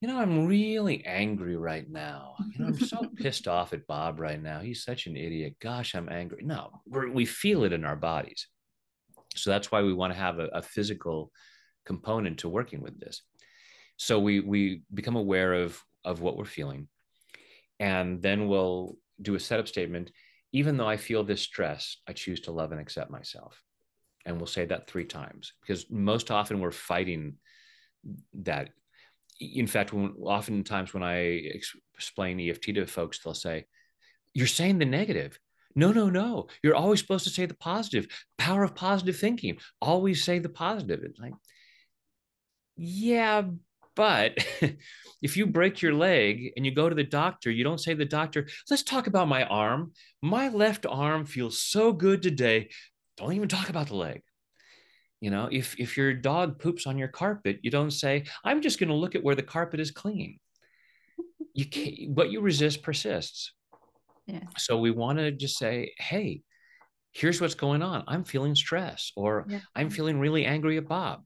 [0.00, 2.34] you know, I'm really angry right now.
[2.52, 4.60] You know, I'm so pissed off at Bob right now.
[4.60, 5.56] He's such an idiot.
[5.60, 6.42] Gosh, I'm angry.
[6.42, 8.46] No, we feel it in our bodies.
[9.34, 11.30] So that's why we want to have a, a physical
[11.84, 13.22] component to working with this.
[13.96, 16.88] So we we become aware of of what we're feeling
[17.78, 20.10] and then we'll do a setup statement.
[20.52, 23.62] Even though I feel this stress, I choose to love and accept myself.
[24.24, 27.34] And we'll say that three times because most often we're fighting
[28.34, 28.70] that.
[29.40, 31.16] In fact, when, oftentimes when I
[31.94, 33.66] explain EFT to folks, they'll say,
[34.34, 35.38] You're saying the negative.
[35.74, 36.46] No, no, no.
[36.62, 38.06] You're always supposed to say the positive.
[38.38, 39.58] Power of positive thinking.
[39.80, 41.00] Always say the positive.
[41.04, 41.34] It's like,
[42.76, 43.42] yeah,
[43.94, 44.36] but
[45.22, 47.98] if you break your leg and you go to the doctor, you don't say to
[47.98, 49.92] the doctor, let's talk about my arm.
[50.22, 52.70] My left arm feels so good today.
[53.16, 54.22] Don't even talk about the leg.
[55.20, 58.78] You know, if if your dog poops on your carpet, you don't say, I'm just
[58.78, 60.38] going to look at where the carpet is clean.
[61.54, 63.52] You can't, what you resist persists.
[64.26, 64.40] Yeah.
[64.58, 66.42] So we want to just say, hey,
[67.12, 68.04] here's what's going on.
[68.06, 69.60] I'm feeling stress, or yeah.
[69.74, 71.22] I'm feeling really angry at Bob.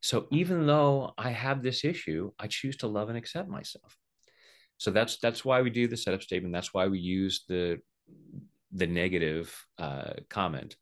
[0.00, 3.96] So even though I have this issue, I choose to love and accept myself.
[4.76, 6.52] So that's that's why we do the setup statement.
[6.52, 7.78] That's why we use the
[8.70, 10.76] the negative uh, comment.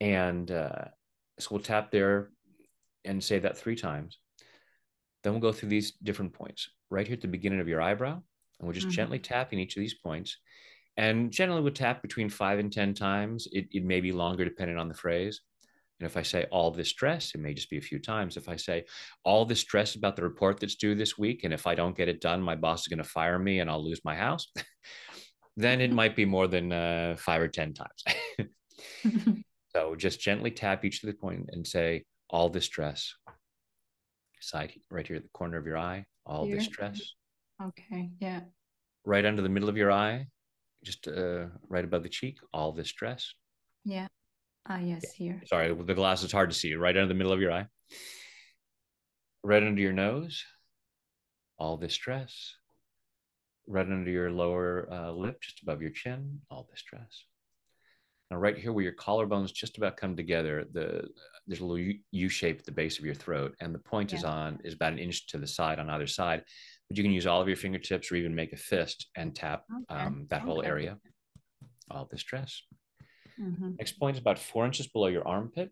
[0.00, 0.86] And uh,
[1.38, 2.30] so we'll tap there
[3.04, 4.18] and say that three times.
[5.22, 8.14] Then we'll go through these different points right here at the beginning of your eyebrow.
[8.14, 8.94] And we're just mm-hmm.
[8.94, 10.36] gently tapping each of these points.
[10.96, 13.48] And generally we'll tap between five and 10 times.
[13.52, 15.40] It, it may be longer depending on the phrase.
[16.00, 18.36] And if I say all this stress, it may just be a few times.
[18.36, 18.84] If I say
[19.24, 22.08] all this stress about the report that's due this week, and if I don't get
[22.08, 24.48] it done, my boss is going to fire me and I'll lose my house,
[25.56, 28.04] then it might be more than uh, five or 10 times.
[29.74, 33.14] so just gently tap each of the point and say all this stress.
[34.40, 36.56] Side right here at the corner of your eye, all here.
[36.56, 37.00] this stress.
[37.62, 38.10] Okay.
[38.20, 38.40] Yeah.
[39.04, 40.26] right under the middle of your eye,
[40.84, 43.32] just uh, right above the cheek, all this stress.
[43.84, 44.08] Yeah.
[44.68, 45.40] Ah, yes, here.
[45.46, 46.74] Sorry, the glass is hard to see.
[46.74, 47.66] Right under the middle of your eye.
[49.44, 50.44] Right under your nose,
[51.58, 52.54] all this stress.
[53.66, 57.24] Right under your lower uh, lip, just above your chin, all this stress.
[58.32, 61.06] Now, right here where your collarbones just about come together, the
[61.46, 64.18] there's a little U shape at the base of your throat, and the point yeah.
[64.18, 66.42] is on is about an inch to the side on either side.
[66.88, 69.64] But you can use all of your fingertips or even make a fist and tap
[69.70, 70.00] okay.
[70.00, 70.46] um, that okay.
[70.46, 70.96] whole area.
[71.90, 72.62] All the stress.
[73.38, 73.72] Mm-hmm.
[73.78, 75.70] Next point is about four inches below your armpit.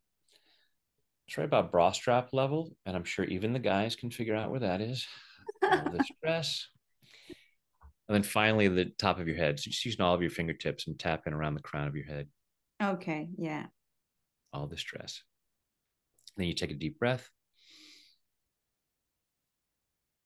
[1.27, 4.51] It's right about bra strap level, and I'm sure even the guys can figure out
[4.51, 5.07] where that is.
[5.63, 6.69] All the stress.
[8.09, 9.61] And then finally, the top of your head.
[9.61, 12.27] So just using all of your fingertips and tapping around the crown of your head.
[12.83, 13.29] Okay.
[13.37, 13.67] Yeah.
[14.53, 15.23] All the stress.
[16.37, 17.29] Then you take a deep breath.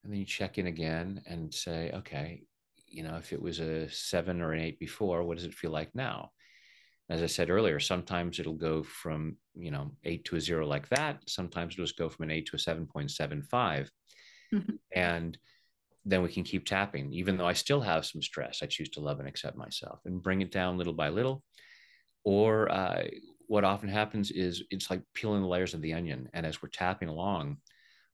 [0.03, 2.43] And then you check in again and say, okay,
[2.87, 5.71] you know, if it was a seven or an eight before, what does it feel
[5.71, 6.31] like now?
[7.09, 10.89] As I said earlier, sometimes it'll go from, you know, eight to a zero like
[10.91, 11.23] that.
[11.27, 13.89] Sometimes it'll just go from an eight to a 7.75.
[14.55, 14.75] Mm-hmm.
[14.95, 15.37] And
[16.05, 17.13] then we can keep tapping.
[17.13, 20.23] Even though I still have some stress, I choose to love and accept myself and
[20.23, 21.43] bring it down little by little.
[22.25, 23.05] Or uh,
[23.47, 26.29] what often happens is it's like peeling the layers of the onion.
[26.33, 27.59] And as we're tapping along,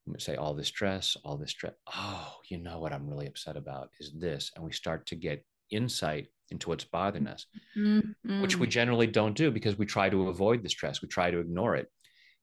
[0.06, 1.74] I'm say all this stress, all this stress.
[1.94, 4.50] Oh, you know what I'm really upset about is this.
[4.54, 7.46] And we start to get insight into what's bothering us,
[7.76, 8.42] mm-hmm.
[8.42, 11.00] which we generally don't do because we try to avoid the stress.
[11.00, 11.88] We try to ignore it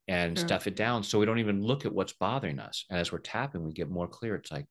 [0.08, 0.48] and sure.
[0.48, 1.04] stuff it down.
[1.04, 2.86] So we don't even look at what's bothering us.
[2.90, 4.36] And as we're tapping, we get more clear.
[4.36, 4.66] It's like,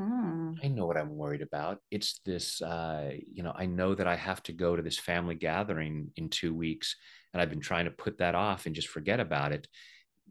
[0.00, 0.56] Mm.
[0.62, 1.78] I know what I'm worried about.
[1.90, 5.34] It's this, uh, you know, I know that I have to go to this family
[5.34, 6.96] gathering in two weeks,
[7.32, 9.66] and I've been trying to put that off and just forget about it.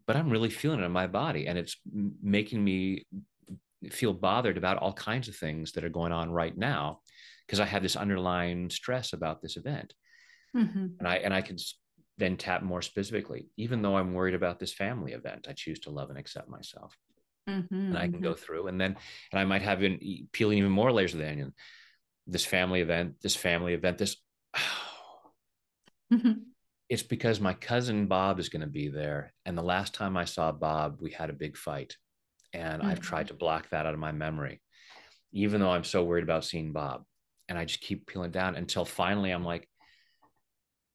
[0.05, 1.75] But I'm really feeling it in my body, and it's
[2.21, 3.05] making me
[3.91, 7.01] feel bothered about all kinds of things that are going on right now
[7.45, 9.93] because I have this underlying stress about this event.
[10.55, 10.87] Mm-hmm.
[10.99, 11.57] And I and I can
[12.17, 13.49] then tap more specifically.
[13.57, 16.95] Even though I'm worried about this family event, I choose to love and accept myself
[17.47, 18.23] mm-hmm, and I can mm-hmm.
[18.23, 18.95] go through and then
[19.31, 21.53] and I might have been peeling even more layers of the onion.
[22.25, 24.17] This family event, this family event, this
[24.55, 24.61] oh.
[26.13, 26.31] mm-hmm.
[26.89, 29.33] it's because my cousin Bob is going to be there.
[29.45, 31.95] And the last time I saw Bob, we had a big fight.
[32.53, 32.91] And mm-hmm.
[32.91, 34.61] I've tried to block that out of my memory,
[35.33, 37.03] even though I'm so worried about seeing Bob.
[37.49, 39.67] And I just keep peeling down until finally I'm like,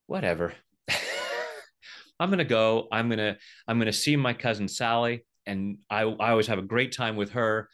[0.07, 0.53] whatever.
[2.20, 2.88] I'm gonna go.
[2.92, 3.36] I'm gonna
[3.66, 7.32] I'm gonna see my cousin Sally and I, I always have a great time with
[7.32, 7.68] her.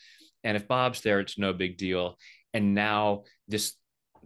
[0.44, 2.16] And if Bob's there, it's no big deal.
[2.54, 3.74] And now this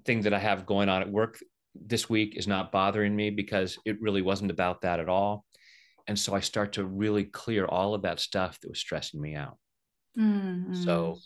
[0.05, 1.39] thing that I have going on at work
[1.75, 5.45] this week is not bothering me because it really wasn't about that at all.
[6.07, 9.35] And so I start to really clear all of that stuff that was stressing me
[9.35, 9.57] out.
[10.19, 10.75] Mm-hmm.
[10.75, 11.19] So,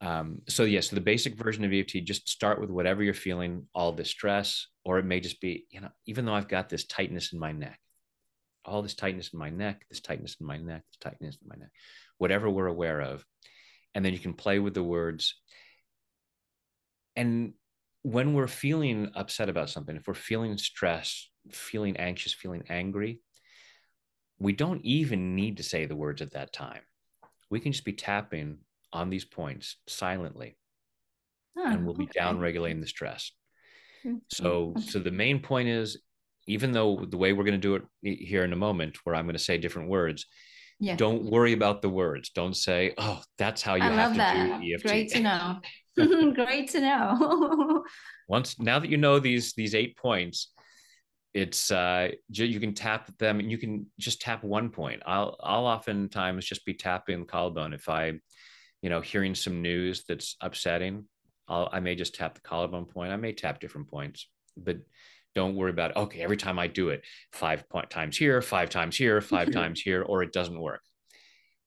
[0.00, 3.14] um, so yes, yeah, so the basic version of EFT, just start with whatever you're
[3.14, 6.68] feeling, all the stress, or it may just be, you know, even though I've got
[6.68, 7.78] this tightness in my neck,
[8.64, 11.56] all this tightness in my neck, this tightness in my neck, this tightness in my
[11.56, 11.70] neck,
[12.18, 13.24] whatever we're aware of.
[13.94, 15.34] And then you can play with the words.
[17.16, 17.54] And
[18.02, 23.20] when we're feeling upset about something, if we're feeling stressed, feeling anxious, feeling angry,
[24.38, 26.80] we don't even need to say the words at that time.
[27.50, 28.58] We can just be tapping
[28.92, 30.56] on these points silently,
[31.58, 32.20] oh, and we'll be okay.
[32.20, 33.32] down regulating the stress.
[34.02, 35.98] Hmm, hmm, so, so the main point is
[36.50, 39.24] even though the way we're going to do it here in a moment, where I'm
[39.24, 40.26] going to say different words,
[40.80, 40.96] yeah.
[40.96, 42.30] don't worry about the words.
[42.30, 44.60] Don't say, "Oh, that's how you I have to that.
[44.60, 45.60] do EFT." Great to know.
[46.34, 47.84] Great to know.
[48.28, 50.52] Once now that you know these these eight points,
[51.34, 55.02] it's uh you can tap them and you can just tap one point.
[55.06, 58.14] I'll I'll oftentimes just be tapping the collarbone if I,
[58.82, 61.04] you know, hearing some news that's upsetting.
[61.46, 63.12] I'll I may just tap the collarbone point.
[63.12, 64.78] I may tap different points, but
[65.34, 67.02] don't worry about okay every time i do it
[67.32, 70.82] five point times here five times here five times here or it doesn't work.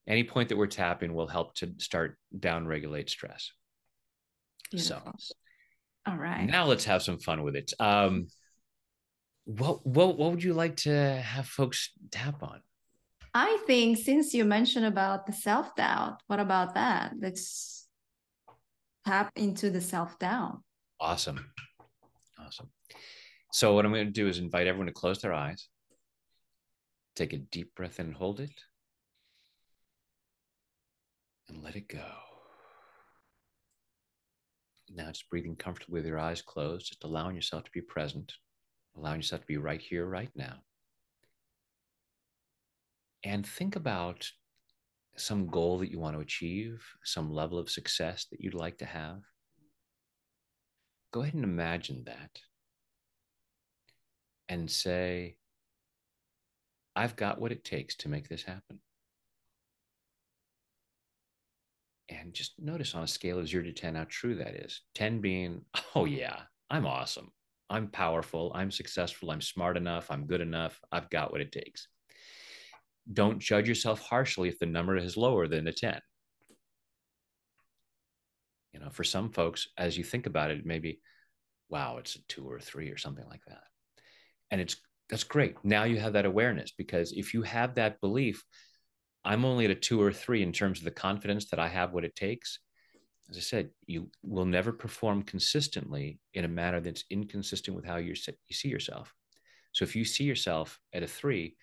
[0.06, 3.52] Any point that we're tapping will help to start down regulate stress
[4.70, 5.14] Beautiful.
[5.18, 5.34] so
[6.06, 6.44] all right.
[6.44, 7.72] now let's have some fun with it.
[7.80, 8.28] Um
[9.46, 12.60] what what what would you like to have folks tap on?
[13.32, 17.12] I think since you mentioned about the self-doubt what about that?
[17.18, 17.86] Let's
[19.06, 20.60] tap into the self-doubt.
[21.00, 21.46] Awesome.
[22.38, 22.68] Awesome
[23.54, 25.68] so what I'm going to do is invite everyone to close their eyes.
[27.14, 28.50] Take a deep breath and hold it.
[31.48, 32.04] And let it go.
[34.92, 38.32] Now just breathing comfortably with your eyes closed, just allowing yourself to be present,
[38.96, 40.56] allowing yourself to be right here, right now.
[43.22, 44.28] And think about
[45.16, 48.84] some goal that you want to achieve, some level of success that you'd like to
[48.84, 49.22] have.
[51.12, 52.40] go ahead and imagine that
[54.48, 55.36] and say,
[56.96, 58.80] I've got what it takes to make this happen.
[62.08, 64.82] And just notice on a scale of zero to 10 how true that is.
[64.94, 65.62] 10 being,
[65.94, 66.40] oh, yeah,
[66.70, 67.30] I'm awesome.
[67.70, 68.52] I'm powerful.
[68.54, 69.30] I'm successful.
[69.30, 70.10] I'm smart enough.
[70.10, 70.78] I'm good enough.
[70.92, 71.88] I've got what it takes.
[73.12, 75.98] Don't judge yourself harshly if the number is lower than a 10.
[78.72, 81.00] You know, for some folks, as you think about it, maybe,
[81.68, 83.62] wow, it's a two or three or something like that.
[84.54, 84.76] And it's
[85.10, 85.56] that's great.
[85.64, 88.44] Now you have that awareness because if you have that belief,
[89.24, 91.92] I'm only at a two or three in terms of the confidence that I have
[91.92, 92.60] what it takes.
[93.28, 97.96] As I said, you will never perform consistently in a manner that's inconsistent with how
[97.96, 99.12] you see yourself.
[99.72, 101.56] So if you see yourself at a three,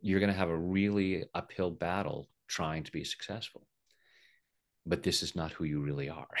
[0.00, 3.68] you're going to have a really uphill battle trying to be successful.
[4.84, 6.34] But this is not who you really are.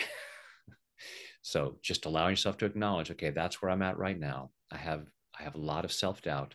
[1.42, 4.50] so just allow yourself to acknowledge, okay, that's where I'm at right now.
[4.68, 5.06] I have
[5.38, 6.54] I have a lot of self-doubt.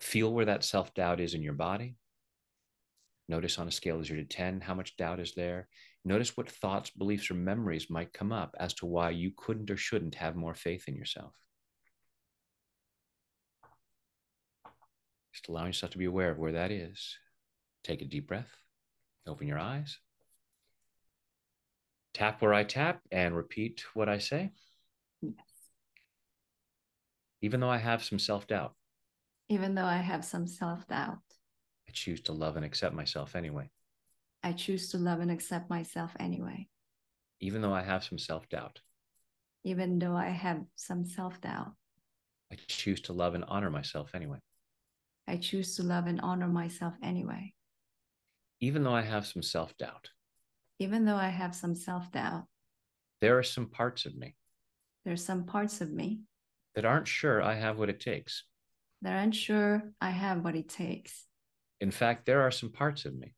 [0.00, 1.96] Feel where that self-doubt is in your body.
[3.28, 5.68] Notice on a scale of zero to 10, how much doubt is there.
[6.04, 9.76] Notice what thoughts, beliefs, or memories might come up as to why you couldn't or
[9.76, 11.32] shouldn't have more faith in yourself.
[15.32, 17.16] Just allowing yourself to be aware of where that is.
[17.82, 18.50] Take a deep breath,
[19.26, 19.98] open your eyes,
[22.12, 24.52] tap where I tap, and repeat what I say.
[27.44, 28.72] Even though I have some self doubt.
[29.50, 31.18] Even though I have some self doubt.
[31.86, 33.68] I choose to love and accept myself anyway.
[34.42, 36.68] I choose to love and accept myself anyway.
[37.40, 38.80] Even though I have some self doubt.
[39.62, 41.72] Even though I have some self doubt.
[42.50, 44.38] I choose to love and honor myself anyway.
[45.28, 47.52] I choose to love and honor myself anyway.
[48.62, 50.08] Even though I have some self doubt.
[50.78, 52.46] Even though I have some self doubt.
[53.20, 54.34] There are some parts of me.
[55.04, 56.20] There are some parts of me
[56.74, 58.44] that aren't sure I have what it takes.
[59.02, 61.26] That aren't sure I have what it takes.
[61.80, 63.34] In fact, there are some parts of me.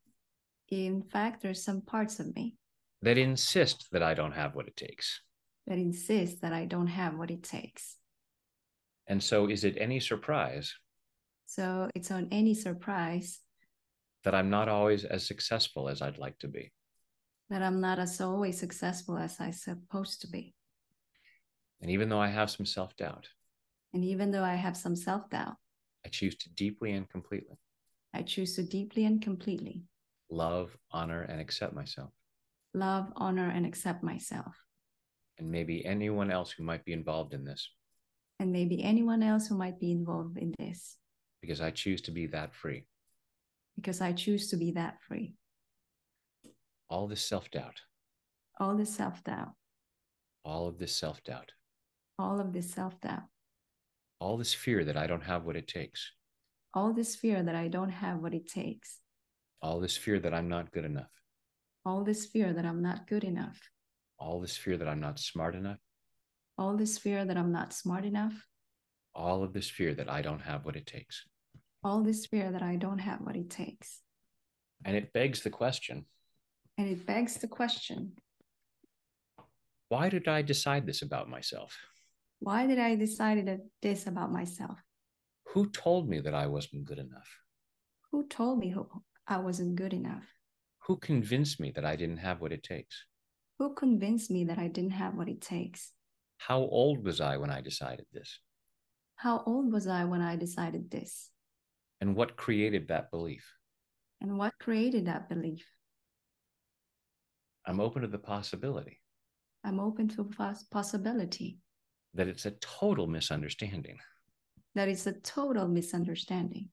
[0.68, 2.56] In fact, there's some parts of me
[3.02, 5.20] that insist that I don't have what it takes.
[5.66, 7.96] That insist that I don't have what it takes.
[9.06, 10.74] And so, is it any surprise?
[11.46, 13.40] So, it's on any surprise
[14.24, 16.72] that I'm not always as successful as I'd like to be.
[17.50, 20.54] That I'm not as always successful as I'm supposed to be.
[21.80, 23.28] And even though I have some self doubt,
[23.92, 25.56] and even though I have some self doubt,
[26.04, 27.58] I choose to deeply and completely
[28.14, 29.82] I choose to deeply and completely
[30.30, 32.10] love, honor, and accept myself.
[32.74, 34.56] Love, honor, and accept myself.
[35.38, 37.70] And maybe anyone else who might be involved in this.
[38.40, 40.96] And maybe anyone else who might be involved in this.
[41.40, 42.86] Because I choose to be that free.
[43.76, 45.34] Because I choose to be that free.
[46.88, 47.80] All this self doubt.
[48.58, 49.52] All this self doubt.
[50.44, 51.52] All of this self doubt.
[52.18, 53.24] All of this self doubt.
[54.20, 56.12] All this fear that I don't have what it takes
[56.76, 58.98] all this fear that I don't have what it takes,
[59.62, 61.10] all this fear that I'm not good enough,
[61.86, 63.58] all this fear that I'm not good enough,
[64.18, 65.78] all this fear that I'm not smart enough,
[66.58, 68.34] all this fear that I'm not smart enough,
[69.14, 71.24] all of this fear that I don't have what it takes,
[71.82, 74.02] all this fear that I don't have what it takes.
[74.84, 76.04] And it begs the question.
[76.76, 78.12] And it begs the question
[79.88, 81.78] why did I decide this about myself?
[82.40, 84.78] Why did I decide this about myself?
[85.54, 87.28] Who told me that I wasn't good enough?
[88.12, 88.86] Who told me who
[89.26, 90.24] I wasn't good enough?
[90.86, 93.04] Who convinced me that I didn't have what it takes?
[93.58, 95.92] Who convinced me that I didn't have what it takes?
[96.38, 98.38] How old was I when I decided this?
[99.16, 101.30] How old was I when I decided this?
[102.00, 103.50] And what created that belief?
[104.20, 105.66] And what created that belief?
[107.66, 109.00] I'm open to the possibility.
[109.64, 111.58] I'm open to a possibility.
[112.16, 113.98] That it's a total misunderstanding
[114.76, 116.68] that is a total misunderstanding.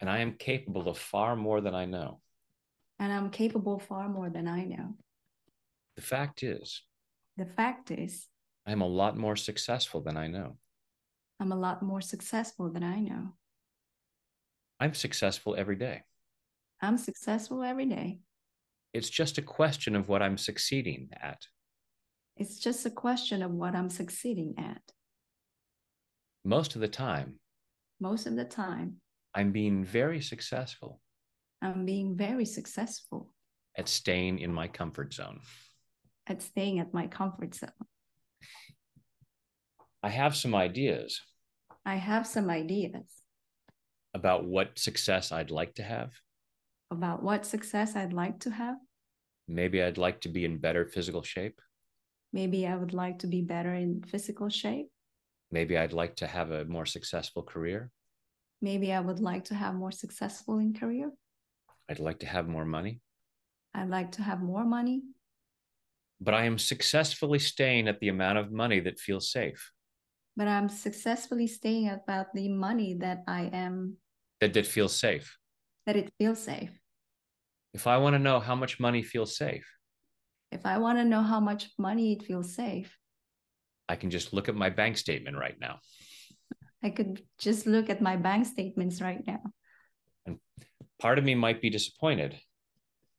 [0.00, 2.20] And I am capable of far more than I know.
[2.98, 4.94] And I'm capable far more than I know.
[5.96, 6.82] The fact is,
[7.36, 8.26] the fact is,
[8.66, 10.56] I'm a lot more successful than I know.
[11.38, 13.34] I'm a lot more successful than I know.
[14.80, 16.02] I'm successful every day.
[16.80, 18.20] I'm successful every day.
[18.94, 21.46] It's just a question of what I'm succeeding at.
[22.36, 24.82] It's just a question of what I'm succeeding at
[26.46, 27.34] most of the time,
[28.00, 28.96] most of the time,
[29.34, 31.00] I'm being very successful.
[31.60, 33.32] I'm being very successful
[33.76, 35.40] at staying in my comfort zone.
[36.26, 37.70] At staying at my comfort zone.
[40.02, 41.20] I have some ideas.
[41.84, 43.10] I have some ideas
[44.14, 46.12] about what success I'd like to have.
[46.90, 48.76] About what success I'd like to have.
[49.48, 51.60] Maybe I'd like to be in better physical shape.
[52.36, 54.90] Maybe I would like to be better in physical shape.
[55.50, 57.90] Maybe I'd like to have a more successful career.
[58.60, 61.10] Maybe I would like to have more successful in career.
[61.88, 63.00] I'd like to have more money.
[63.72, 65.00] I'd like to have more money.
[66.20, 69.72] But I am successfully staying at the amount of money that feels safe,
[70.36, 73.96] But I'm successfully staying at about the money that I am
[74.40, 75.38] that, that feels safe.
[75.86, 76.72] that it feels safe.
[77.72, 79.64] If I want to know how much money feels safe,
[80.52, 82.96] If I want to know how much money it feels safe,
[83.88, 85.78] I can just look at my bank statement right now.
[86.82, 89.40] I could just look at my bank statements right now.
[90.24, 90.38] And
[91.00, 92.36] part of me might be disappointed,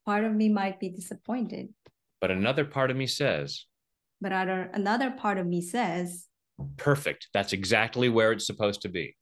[0.05, 1.73] Part of me might be disappointed,
[2.21, 3.65] but another part of me says,
[4.21, 6.27] but other another part of me says,
[6.77, 7.27] perfect.
[7.33, 9.15] That's exactly where it's supposed to be.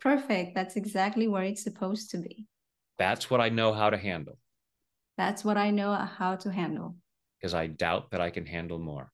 [0.00, 2.46] perfect, that's exactly where it's supposed to be.
[2.98, 4.38] That's what I know how to handle
[5.16, 6.96] That's what I know how to handle
[7.40, 9.12] because I doubt that I can handle more.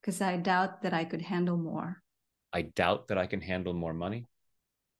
[0.00, 2.02] because I doubt that I could handle more.
[2.52, 4.26] I doubt that I can handle more money.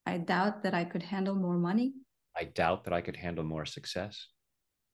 [0.07, 1.93] I doubt that I could handle more money.
[2.37, 4.29] I doubt that I could handle more success.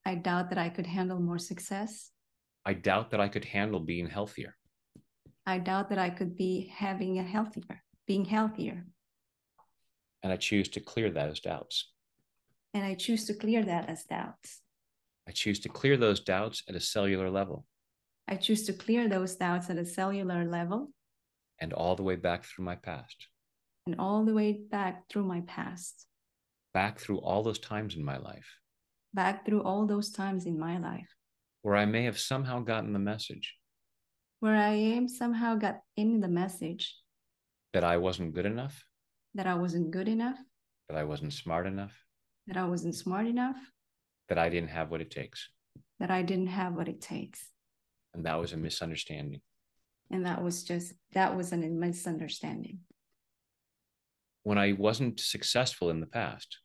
[0.05, 2.11] I doubt that I could handle more success.
[2.65, 4.55] I doubt that I could handle being healthier.
[5.45, 8.85] I doubt that I could be having a healthier, being healthier.
[10.23, 11.91] And I choose to clear those doubts.
[12.73, 14.61] And I choose to clear that as doubts.
[15.27, 17.65] I choose to clear those doubts at a cellular level.
[18.27, 20.91] I choose to clear those doubts at a cellular level.
[21.59, 23.27] And all the way back through my past,
[23.85, 26.07] and all the way back through my past,
[26.73, 28.47] back through all those times in my life.
[29.13, 31.09] Back through all those times in my life.
[31.61, 33.55] Where I may have somehow gotten the message.
[34.39, 36.95] Where I am somehow got in the message.
[37.73, 38.83] That I wasn't good enough,
[39.35, 40.37] that I wasn't good enough,
[40.89, 41.93] that I wasn't smart enough,
[42.47, 43.57] that I wasn't smart enough,
[44.31, 45.49] that I didn't have what it takes.
[45.99, 47.45] that I didn't have what it takes.
[48.13, 49.41] And that was a misunderstanding.
[50.09, 52.79] And that was just, that was a misunderstanding.
[54.43, 56.59] When I wasn't successful in the past,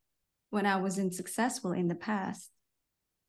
[0.51, 2.51] When I wasn't successful in the past,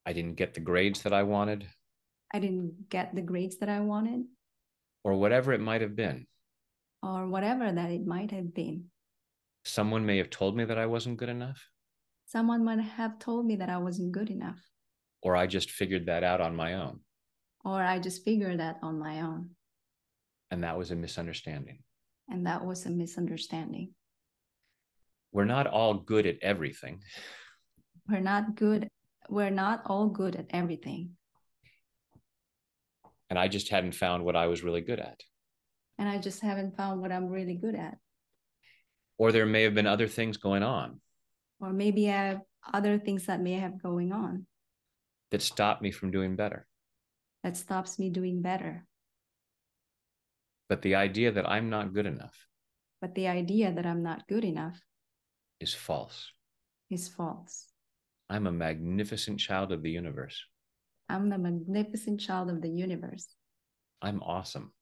[0.06, 1.68] I didn't get the grades that I wanted,
[2.32, 4.22] I didn't get the grades that I wanted,
[5.04, 6.28] or whatever it might have been.
[7.02, 8.86] or whatever that it might have been.
[9.66, 11.60] Someone may have told me that I wasn't good enough,
[12.28, 14.60] Someone might have told me that I wasn't good enough,
[15.22, 17.00] or I just figured that out on my own.
[17.66, 19.50] or I just figured that on my own.
[20.52, 21.80] And that was a misunderstanding.
[22.30, 23.94] And that was a misunderstanding.
[25.34, 27.02] We're not all good at everything.
[28.10, 28.88] We're not good.
[29.30, 31.18] We're not all good at everything.
[33.30, 35.20] And I just hadn't found what I was really good at.
[35.98, 37.98] And I just haven't found what I'm really good at.
[39.18, 41.02] Or there may have been other things going on
[41.60, 42.42] Or maybe I have
[42.74, 44.46] other things that may have going on
[45.32, 46.68] that stop me from doing better.
[47.44, 48.86] that stops me doing better.
[50.70, 52.36] But the idea that I'm not good enough
[53.02, 54.82] But the idea that I'm not good enough
[55.60, 56.32] is false.
[56.90, 57.72] is false.
[58.30, 60.44] I'm a magnificent child of the universe.
[61.10, 63.28] I'm the magnificent child of the universe.
[64.02, 64.74] I'm awesome.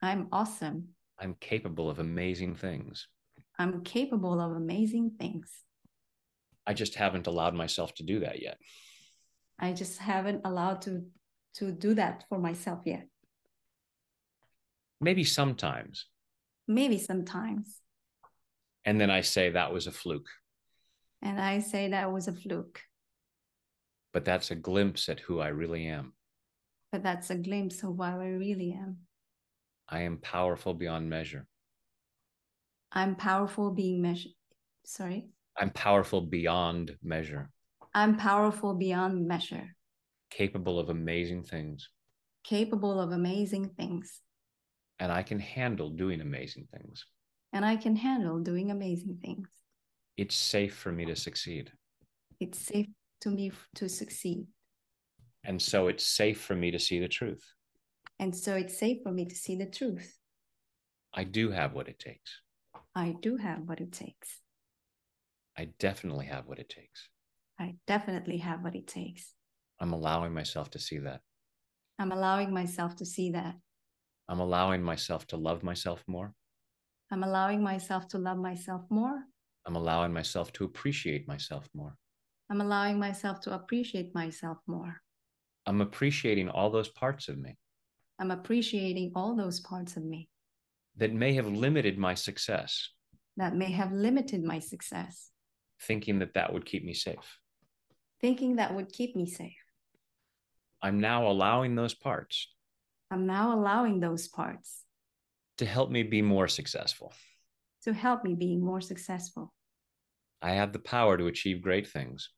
[0.00, 0.94] I'm awesome.
[1.18, 3.08] I'm capable of amazing things.
[3.58, 5.50] I'm capable of amazing things.
[6.68, 8.58] I just haven't allowed myself to do that yet.
[9.58, 10.92] I just haven't allowed to
[11.54, 13.08] to do that for myself yet.
[15.00, 16.06] Maybe sometimes.
[16.68, 17.80] Maybe sometimes.
[18.84, 20.28] And then I say that was a fluke.
[21.22, 22.80] And I say that was a fluke,
[24.12, 26.12] But that's a glimpse at who I really am.
[26.92, 28.14] but that's a glimpse of who I
[28.44, 28.98] really am.
[29.88, 31.46] I am powerful beyond measure.
[32.92, 34.32] I'm powerful being measured.
[34.84, 35.28] Sorry.
[35.58, 37.50] I'm powerful beyond measure,
[37.94, 39.74] I'm powerful beyond measure,
[40.30, 41.88] capable of amazing things,
[42.44, 44.20] capable of amazing things,
[45.00, 47.04] and I can handle doing amazing things.
[47.52, 49.48] and I can handle doing amazing things.
[50.16, 51.72] It's safe for me to succeed.
[52.40, 52.88] It's safe
[53.22, 54.46] to me to succeed.
[55.44, 57.44] And so it's safe for me to see the truth.
[58.18, 60.18] And so it's safe for me to see the truth.
[61.14, 62.30] I do have what it takes.
[62.94, 64.40] I do have what it takes.
[65.58, 67.08] I definitely have what it takes.
[67.58, 69.34] I definitely have what it takes.
[69.80, 71.20] I'm allowing myself to see that.
[71.98, 73.56] I'm allowing myself to see that.
[74.28, 76.32] I'm allowing myself to love myself more.
[77.10, 79.24] I'm allowing myself to love myself more.
[79.66, 81.96] I'm allowing myself to appreciate myself more.
[82.50, 85.00] I'm allowing myself to appreciate myself more.
[85.66, 87.58] I'm appreciating all those parts of me
[88.20, 90.28] I'm appreciating all those parts of me
[90.96, 92.90] that may have limited my success,
[93.36, 95.30] that may have limited my success,
[95.80, 97.38] thinking that that would keep me safe.
[98.20, 99.62] thinking that would keep me safe.
[100.82, 102.48] I'm now allowing those parts
[103.10, 104.84] I'm now allowing those parts
[105.56, 107.12] to help me be more successful.
[107.84, 109.54] To help me being more successful.
[110.42, 112.30] I have the power to achieve great things.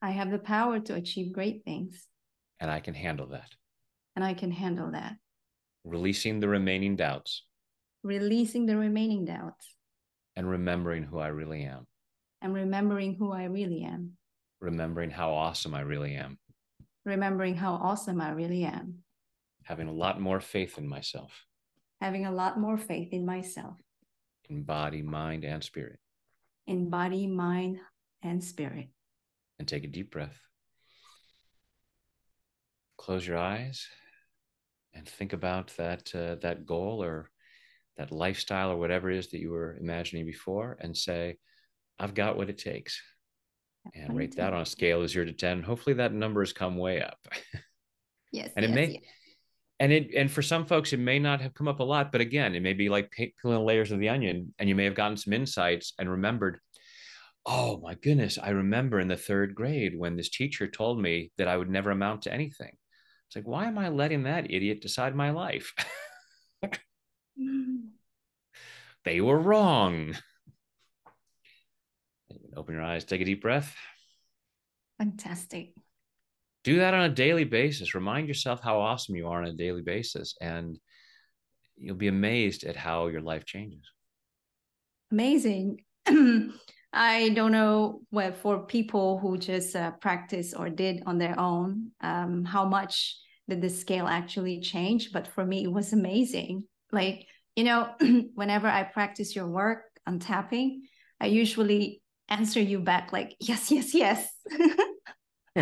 [0.00, 2.06] I have the power to achieve great things.
[2.60, 3.50] And I can handle that.
[4.14, 5.16] And I can handle that.
[5.84, 7.44] Releasing the remaining doubts.
[8.04, 9.74] Releasing the remaining doubts.
[10.36, 11.86] And remembering who I really am.
[12.42, 14.12] And remembering who I really am.
[14.60, 16.38] Remembering how awesome I really am.
[17.04, 19.04] Remembering how awesome I really am.
[19.62, 21.32] Having a lot more faith in myself.
[22.00, 23.76] Having a lot more faith in myself.
[24.50, 26.00] In body, mind, and spirit.
[26.66, 27.78] In body, mind,
[28.22, 28.88] and spirit.
[29.60, 30.36] And take a deep breath.
[32.98, 33.86] Close your eyes
[34.94, 37.30] and think about that uh, that goal or
[37.96, 41.36] that lifestyle or whatever it is that you were imagining before and say
[42.02, 43.00] i've got what it takes
[43.94, 46.76] and rate that on a scale of 0 to 10 hopefully that number has come
[46.76, 47.18] way up
[48.32, 49.02] yes and it yes, may yes.
[49.80, 52.20] and it and for some folks it may not have come up a lot but
[52.20, 55.16] again it may be like peeling layers of the onion and you may have gotten
[55.16, 56.58] some insights and remembered
[57.46, 61.48] oh my goodness i remember in the third grade when this teacher told me that
[61.48, 62.76] i would never amount to anything
[63.32, 65.72] it's like, why am I letting that idiot decide my life?
[67.40, 67.88] Mm.
[69.06, 70.14] they were wrong.
[72.56, 73.74] Open your eyes, take a deep breath.
[74.98, 75.74] Fantastic.
[76.64, 77.94] Do that on a daily basis.
[77.94, 80.78] Remind yourself how awesome you are on a daily basis, and
[81.76, 83.82] you'll be amazed at how your life changes.
[85.10, 85.80] Amazing.
[86.92, 91.90] I don't know what for people who just uh, practice or did on their own,
[92.02, 95.10] um, how much did the scale actually change?
[95.10, 96.64] But for me, it was amazing.
[96.92, 97.26] Like,
[97.56, 97.94] you know,
[98.34, 100.82] whenever I practice your work on tapping,
[101.18, 102.01] I usually
[102.32, 104.20] answer you back like, yes, yes, yes.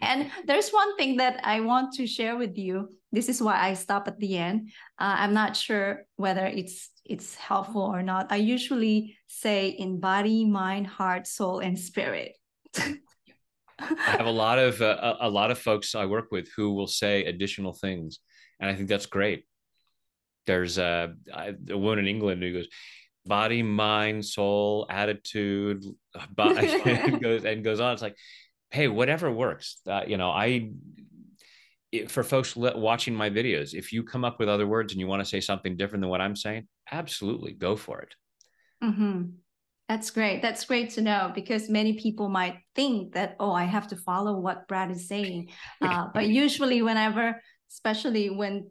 [0.00, 2.88] and there's one thing that I want to share with you.
[3.12, 4.70] This is why I stop at the end.
[4.98, 8.32] Uh, I'm not sure whether it's it's helpful or not.
[8.32, 12.32] I usually say in body, mind, heart, soul, and spirit.
[13.78, 16.86] I have a lot of uh, a lot of folks I work with who will
[16.86, 18.20] say additional things,
[18.58, 19.44] and I think that's great.
[20.46, 22.68] There's a, a woman in England who goes,
[23.26, 25.84] body, mind, soul, attitude,
[26.30, 27.92] body, goes and goes on.
[27.92, 28.16] It's like,
[28.70, 29.78] hey, whatever works.
[29.86, 30.70] Uh, you know, I
[32.08, 35.20] for folks watching my videos, if you come up with other words and you want
[35.20, 38.14] to say something different than what I'm saying, absolutely go for it.
[38.82, 39.22] Mm-hmm.
[39.88, 40.40] That's great.
[40.40, 44.38] That's great to know because many people might think that, oh, I have to follow
[44.38, 45.50] what Brad is saying.
[45.82, 48.70] Uh, but usually, whenever, especially when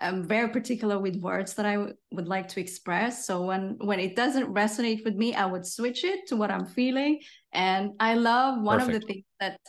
[0.00, 3.26] I'm very particular with words that I w- would like to express.
[3.26, 6.66] So when when it doesn't resonate with me, I would switch it to what I'm
[6.66, 7.20] feeling.
[7.52, 8.96] And I love one Perfect.
[8.96, 9.60] of the things that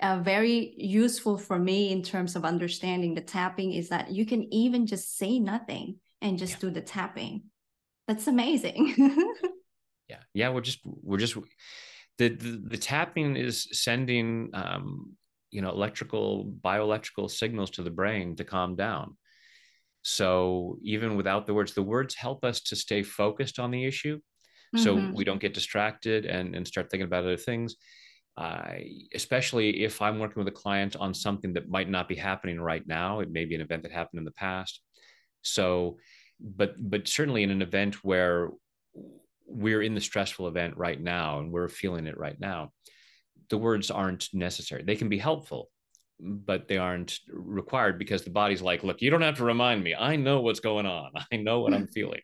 [0.00, 4.52] uh, very useful for me in terms of understanding the tapping is that you can
[4.52, 6.58] even just say nothing and just yeah.
[6.60, 7.42] do the tapping.
[8.08, 8.94] That's amazing.
[10.08, 10.48] yeah, yeah.
[10.50, 11.36] We're just we're just
[12.18, 15.16] the the, the tapping is sending um,
[15.50, 19.16] you know electrical bioelectrical signals to the brain to calm down.
[20.02, 24.18] So even without the words, the words help us to stay focused on the issue,
[24.76, 25.14] so mm-hmm.
[25.14, 27.76] we don't get distracted and and start thinking about other things
[28.36, 28.74] uh,
[29.14, 32.86] especially if I'm working with a client on something that might not be happening right
[32.86, 33.20] now.
[33.20, 34.80] It may be an event that happened in the past.
[35.42, 35.98] So,
[36.40, 38.50] but but certainly in an event where
[39.46, 42.70] we're in the stressful event right now and we're feeling it right now,
[43.50, 44.82] the words aren't necessary.
[44.82, 45.68] They can be helpful,
[46.22, 49.94] but they aren't required because the body's like, look, you don't have to remind me.
[49.94, 51.10] I know what's going on.
[51.32, 52.20] I know what I'm feeling.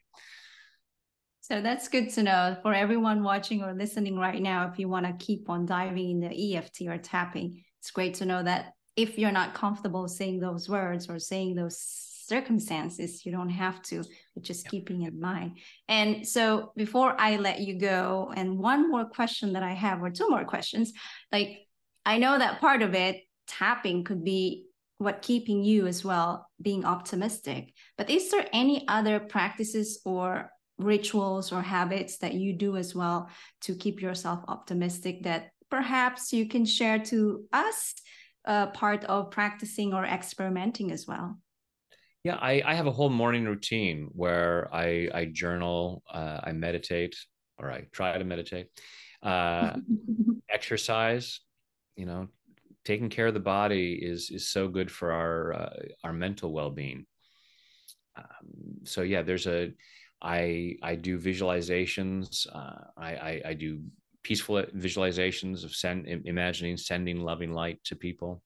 [1.40, 4.68] So that's good to know for everyone watching or listening right now.
[4.70, 8.26] If you want to keep on diving in the EFT or tapping, it's great to
[8.26, 11.78] know that if you're not comfortable saying those words or saying those
[12.28, 14.70] circumstances, you don't have to, but just yep.
[14.70, 15.56] keeping in mind.
[15.88, 20.10] And so before I let you go, and one more question that I have, or
[20.10, 20.92] two more questions,
[21.32, 21.60] like
[22.04, 24.66] I know that part of it, tapping could be
[24.98, 27.72] what keeping you as well being optimistic.
[27.96, 33.30] But is there any other practices or rituals or habits that you do as well
[33.62, 37.94] to keep yourself optimistic that perhaps you can share to us
[38.44, 41.38] uh, part of practicing or experimenting as well?
[42.24, 47.16] Yeah i, I have a whole morning routine where i i journal uh, i meditate
[47.58, 48.66] or i try to meditate
[49.22, 49.76] uh,
[50.50, 51.40] exercise
[51.96, 52.28] you know
[52.88, 57.00] taking care of the body is is so good for our uh, our mental well-being
[58.16, 58.48] um,
[58.84, 59.60] so yeah there's a
[60.20, 62.46] I I do visualizations.
[62.52, 63.80] Uh, I, I, I do
[64.22, 68.42] peaceful visualizations of send imagining sending loving light to people.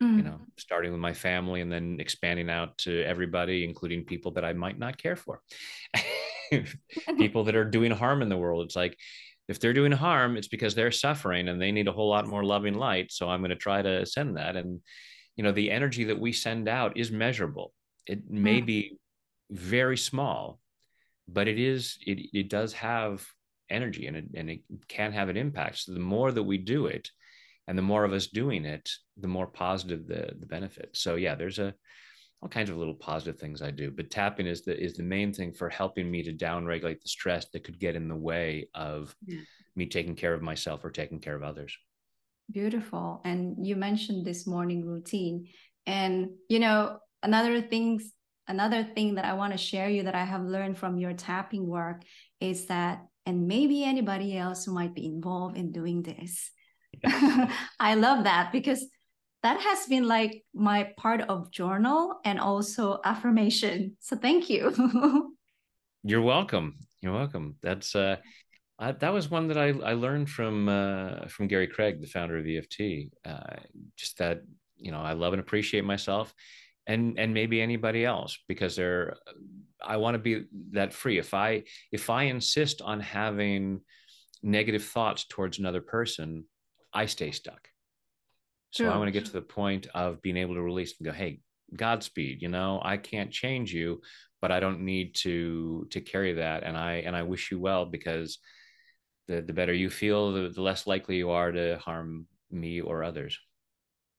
[0.00, 0.18] mm-hmm.
[0.18, 4.44] you know starting with my family and then expanding out to everybody including people that
[4.44, 5.40] i might not care for
[7.18, 8.96] people that are doing harm in the world it's like
[9.48, 12.44] if they're doing harm it's because they're suffering and they need a whole lot more
[12.44, 14.56] loving light so i'm going to try to send that.
[14.56, 14.80] And
[15.36, 17.72] you know the energy that we send out is measurable.
[18.06, 18.66] It may mm.
[18.66, 18.98] be
[19.50, 20.58] very small
[21.28, 23.24] but it is it, it does have
[23.70, 25.78] energy and it, and it can have an impact.
[25.78, 27.10] So the more that we do it
[27.66, 30.90] and the more of us doing it the more positive the the benefit.
[30.94, 31.74] So yeah there's a
[32.42, 35.32] all kinds of little positive things i do but tapping is the is the main
[35.32, 39.14] thing for helping me to downregulate the stress that could get in the way of
[39.26, 39.40] yeah.
[39.76, 41.76] me taking care of myself or taking care of others.
[42.50, 45.48] Beautiful and you mentioned this morning routine
[45.86, 48.12] and you know another things
[48.46, 51.66] another thing that i want to share you that i have learned from your tapping
[51.66, 52.02] work
[52.40, 56.50] is that and maybe anybody else who might be involved in doing this.
[57.78, 58.86] I love that because
[59.42, 63.96] that has been like my part of journal and also affirmation.
[64.00, 65.36] So thank you.
[66.02, 66.76] You're welcome.
[67.00, 67.56] You're welcome.
[67.62, 68.16] That's uh
[68.78, 72.38] I, that was one that I, I learned from uh, from Gary Craig, the founder
[72.38, 73.10] of EFT.
[73.24, 73.56] Uh,
[73.96, 74.42] just that
[74.76, 76.32] you know I love and appreciate myself,
[76.86, 79.16] and and maybe anybody else because they're
[79.84, 81.18] I want to be that free.
[81.18, 83.80] If I if I insist on having
[84.42, 86.44] negative thoughts towards another person,
[86.92, 87.68] I stay stuck.
[88.70, 88.88] So.
[88.88, 91.40] I want to get to the point of being able to release and go, hey,
[91.74, 94.00] Godspeed, you know, I can't change you,
[94.40, 96.62] but I don't need to to carry that.
[96.64, 98.38] And I and I wish you well because
[99.26, 103.04] the the better you feel, the, the less likely you are to harm me or
[103.04, 103.38] others.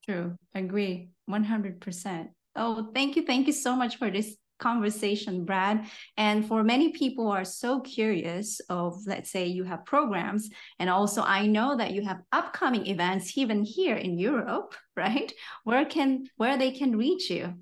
[0.05, 0.35] True.
[0.55, 1.09] Agree.
[1.29, 2.29] 100%.
[2.55, 3.25] Oh, thank you.
[3.25, 5.87] Thank you so much for this conversation, Brad.
[6.17, 10.49] And for many people are so curious of, let's say you have programs,
[10.79, 15.31] and also I know that you have upcoming events even here in Europe, right?
[15.63, 17.53] Where can where they can reach you?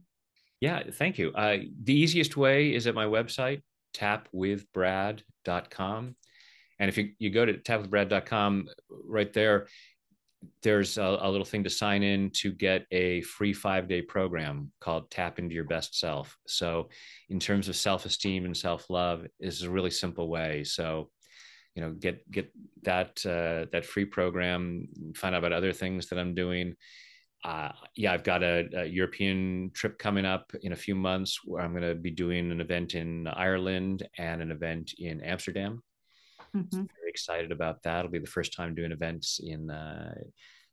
[0.59, 1.31] Yeah, thank you.
[1.33, 3.61] Uh, the easiest way is at my website,
[3.95, 6.15] tapwithbrad.com.
[6.79, 9.67] And if you, you go to tapwithbrad.com, right there,
[10.61, 14.71] there's a, a, little thing to sign in to get a free five day program
[14.79, 16.37] called Tap into Your Best Self.
[16.47, 16.89] So,
[17.29, 20.63] in terms of self esteem and self love, is a really simple way.
[20.63, 21.09] So,
[21.75, 22.51] you know, get get
[22.83, 26.75] that uh, that free program, find out about other things that I'm doing.
[27.43, 31.61] Uh, yeah, I've got a, a, European trip coming up in a few months where
[31.61, 35.83] I'm going to be doing an event in Ireland and an event in Amsterdam.
[36.55, 36.83] Mm-hmm.
[37.17, 37.99] Excited about that.
[37.99, 39.71] It'll be the first time doing events in.
[39.71, 40.13] Uh,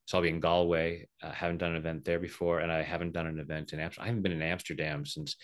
[0.05, 1.09] so I'll be in Galway.
[1.23, 4.05] I haven't done an event there before, and I haven't done an event in Amsterdam.
[4.05, 5.37] I haven't been in Amsterdam since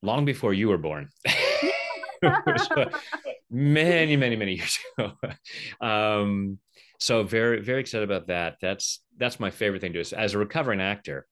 [0.00, 1.08] long before you were born.
[2.22, 2.90] so,
[3.50, 5.12] many, many, many years ago.
[5.84, 6.60] um,
[7.00, 8.58] so very, very excited about that.
[8.60, 10.16] That's that's my favorite thing to do.
[10.16, 11.26] As a recovering actor,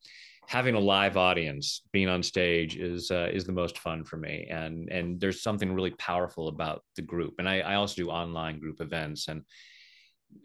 [0.48, 4.46] having a live audience, being on stage is uh, is the most fun for me.
[4.50, 7.34] And and there's something really powerful about the group.
[7.38, 9.42] And I, I also do online group events and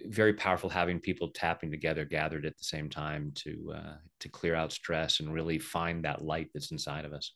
[0.05, 4.55] very powerful having people tapping together, gathered at the same time to uh, to clear
[4.55, 7.33] out stress and really find that light that's inside of us.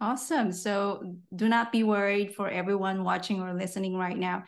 [0.00, 0.52] Awesome.
[0.52, 4.44] So do not be worried for everyone watching or listening right now.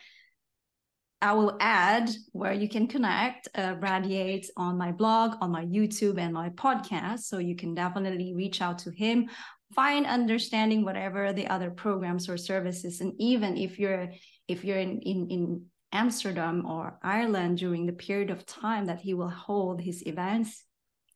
[1.23, 5.67] I will add where you can connect uh, Brad Yates on my blog, on my
[5.67, 7.21] YouTube, and my podcast.
[7.21, 9.29] So you can definitely reach out to him,
[9.75, 14.09] find understanding whatever the other programs or services, and even if you're
[14.49, 19.13] if you're in in, in Amsterdam or Ireland during the period of time that he
[19.13, 20.65] will hold his events,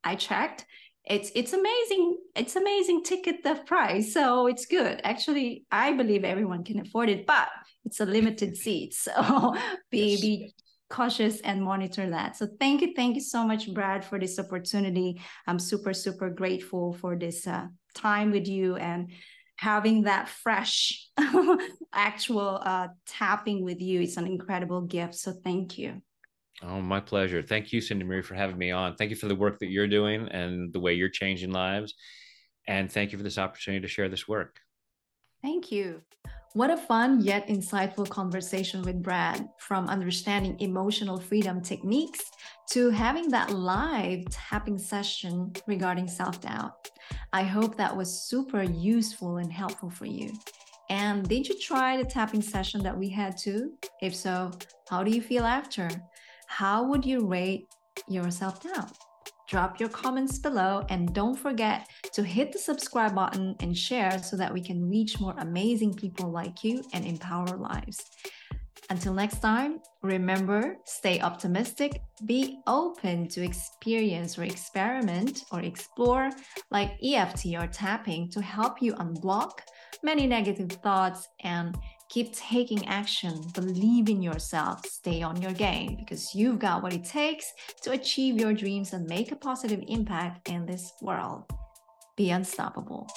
[0.02, 0.66] I checked.
[1.06, 4.12] It's it's amazing it's amazing ticket the price.
[4.12, 5.00] So it's good.
[5.02, 7.48] Actually i believe everyone can afford it but
[7.84, 9.54] it's a limited seat so
[9.90, 10.20] be yes.
[10.20, 10.54] be
[10.90, 15.20] cautious and monitor that so thank you thank you so much brad for this opportunity
[15.46, 19.10] i'm super super grateful for this uh, time with you and
[19.56, 21.08] having that fresh
[21.94, 26.00] actual uh, tapping with you is an incredible gift so thank you
[26.62, 27.42] Oh, my pleasure.
[27.42, 28.96] Thank you, Sami Marie, for having me on.
[28.96, 31.94] Thank you for the work that you're doing and the way you're changing lives.
[32.66, 34.60] And thank you for this opportunity to share this work.
[35.42, 36.02] Thank you.
[36.54, 42.20] What a fun yet insightful conversation with Brad from understanding emotional freedom techniques
[42.70, 46.92] to having that live tapping session regarding self doubt.
[47.32, 50.30] I hope that was super useful and helpful for you.
[50.90, 53.72] And did you try the tapping session that we had too?
[54.00, 54.52] If so,
[54.88, 55.90] how do you feel after?
[56.46, 57.66] How would you rate
[58.06, 58.86] yourself down?
[59.48, 64.36] Drop your comments below and don't forget to hit the subscribe button and share so
[64.36, 68.02] that we can reach more amazing people like you and empower lives.
[68.90, 76.30] Until next time, remember stay optimistic, be open to experience or experiment or explore,
[76.70, 79.60] like EFT or tapping, to help you unblock
[80.02, 81.76] many negative thoughts and
[82.08, 83.40] keep taking action.
[83.54, 87.52] Believe in yourself, stay on your game because you've got what it takes
[87.82, 91.44] to achieve your dreams and make a positive impact in this world.
[92.16, 93.08] Be unstoppable.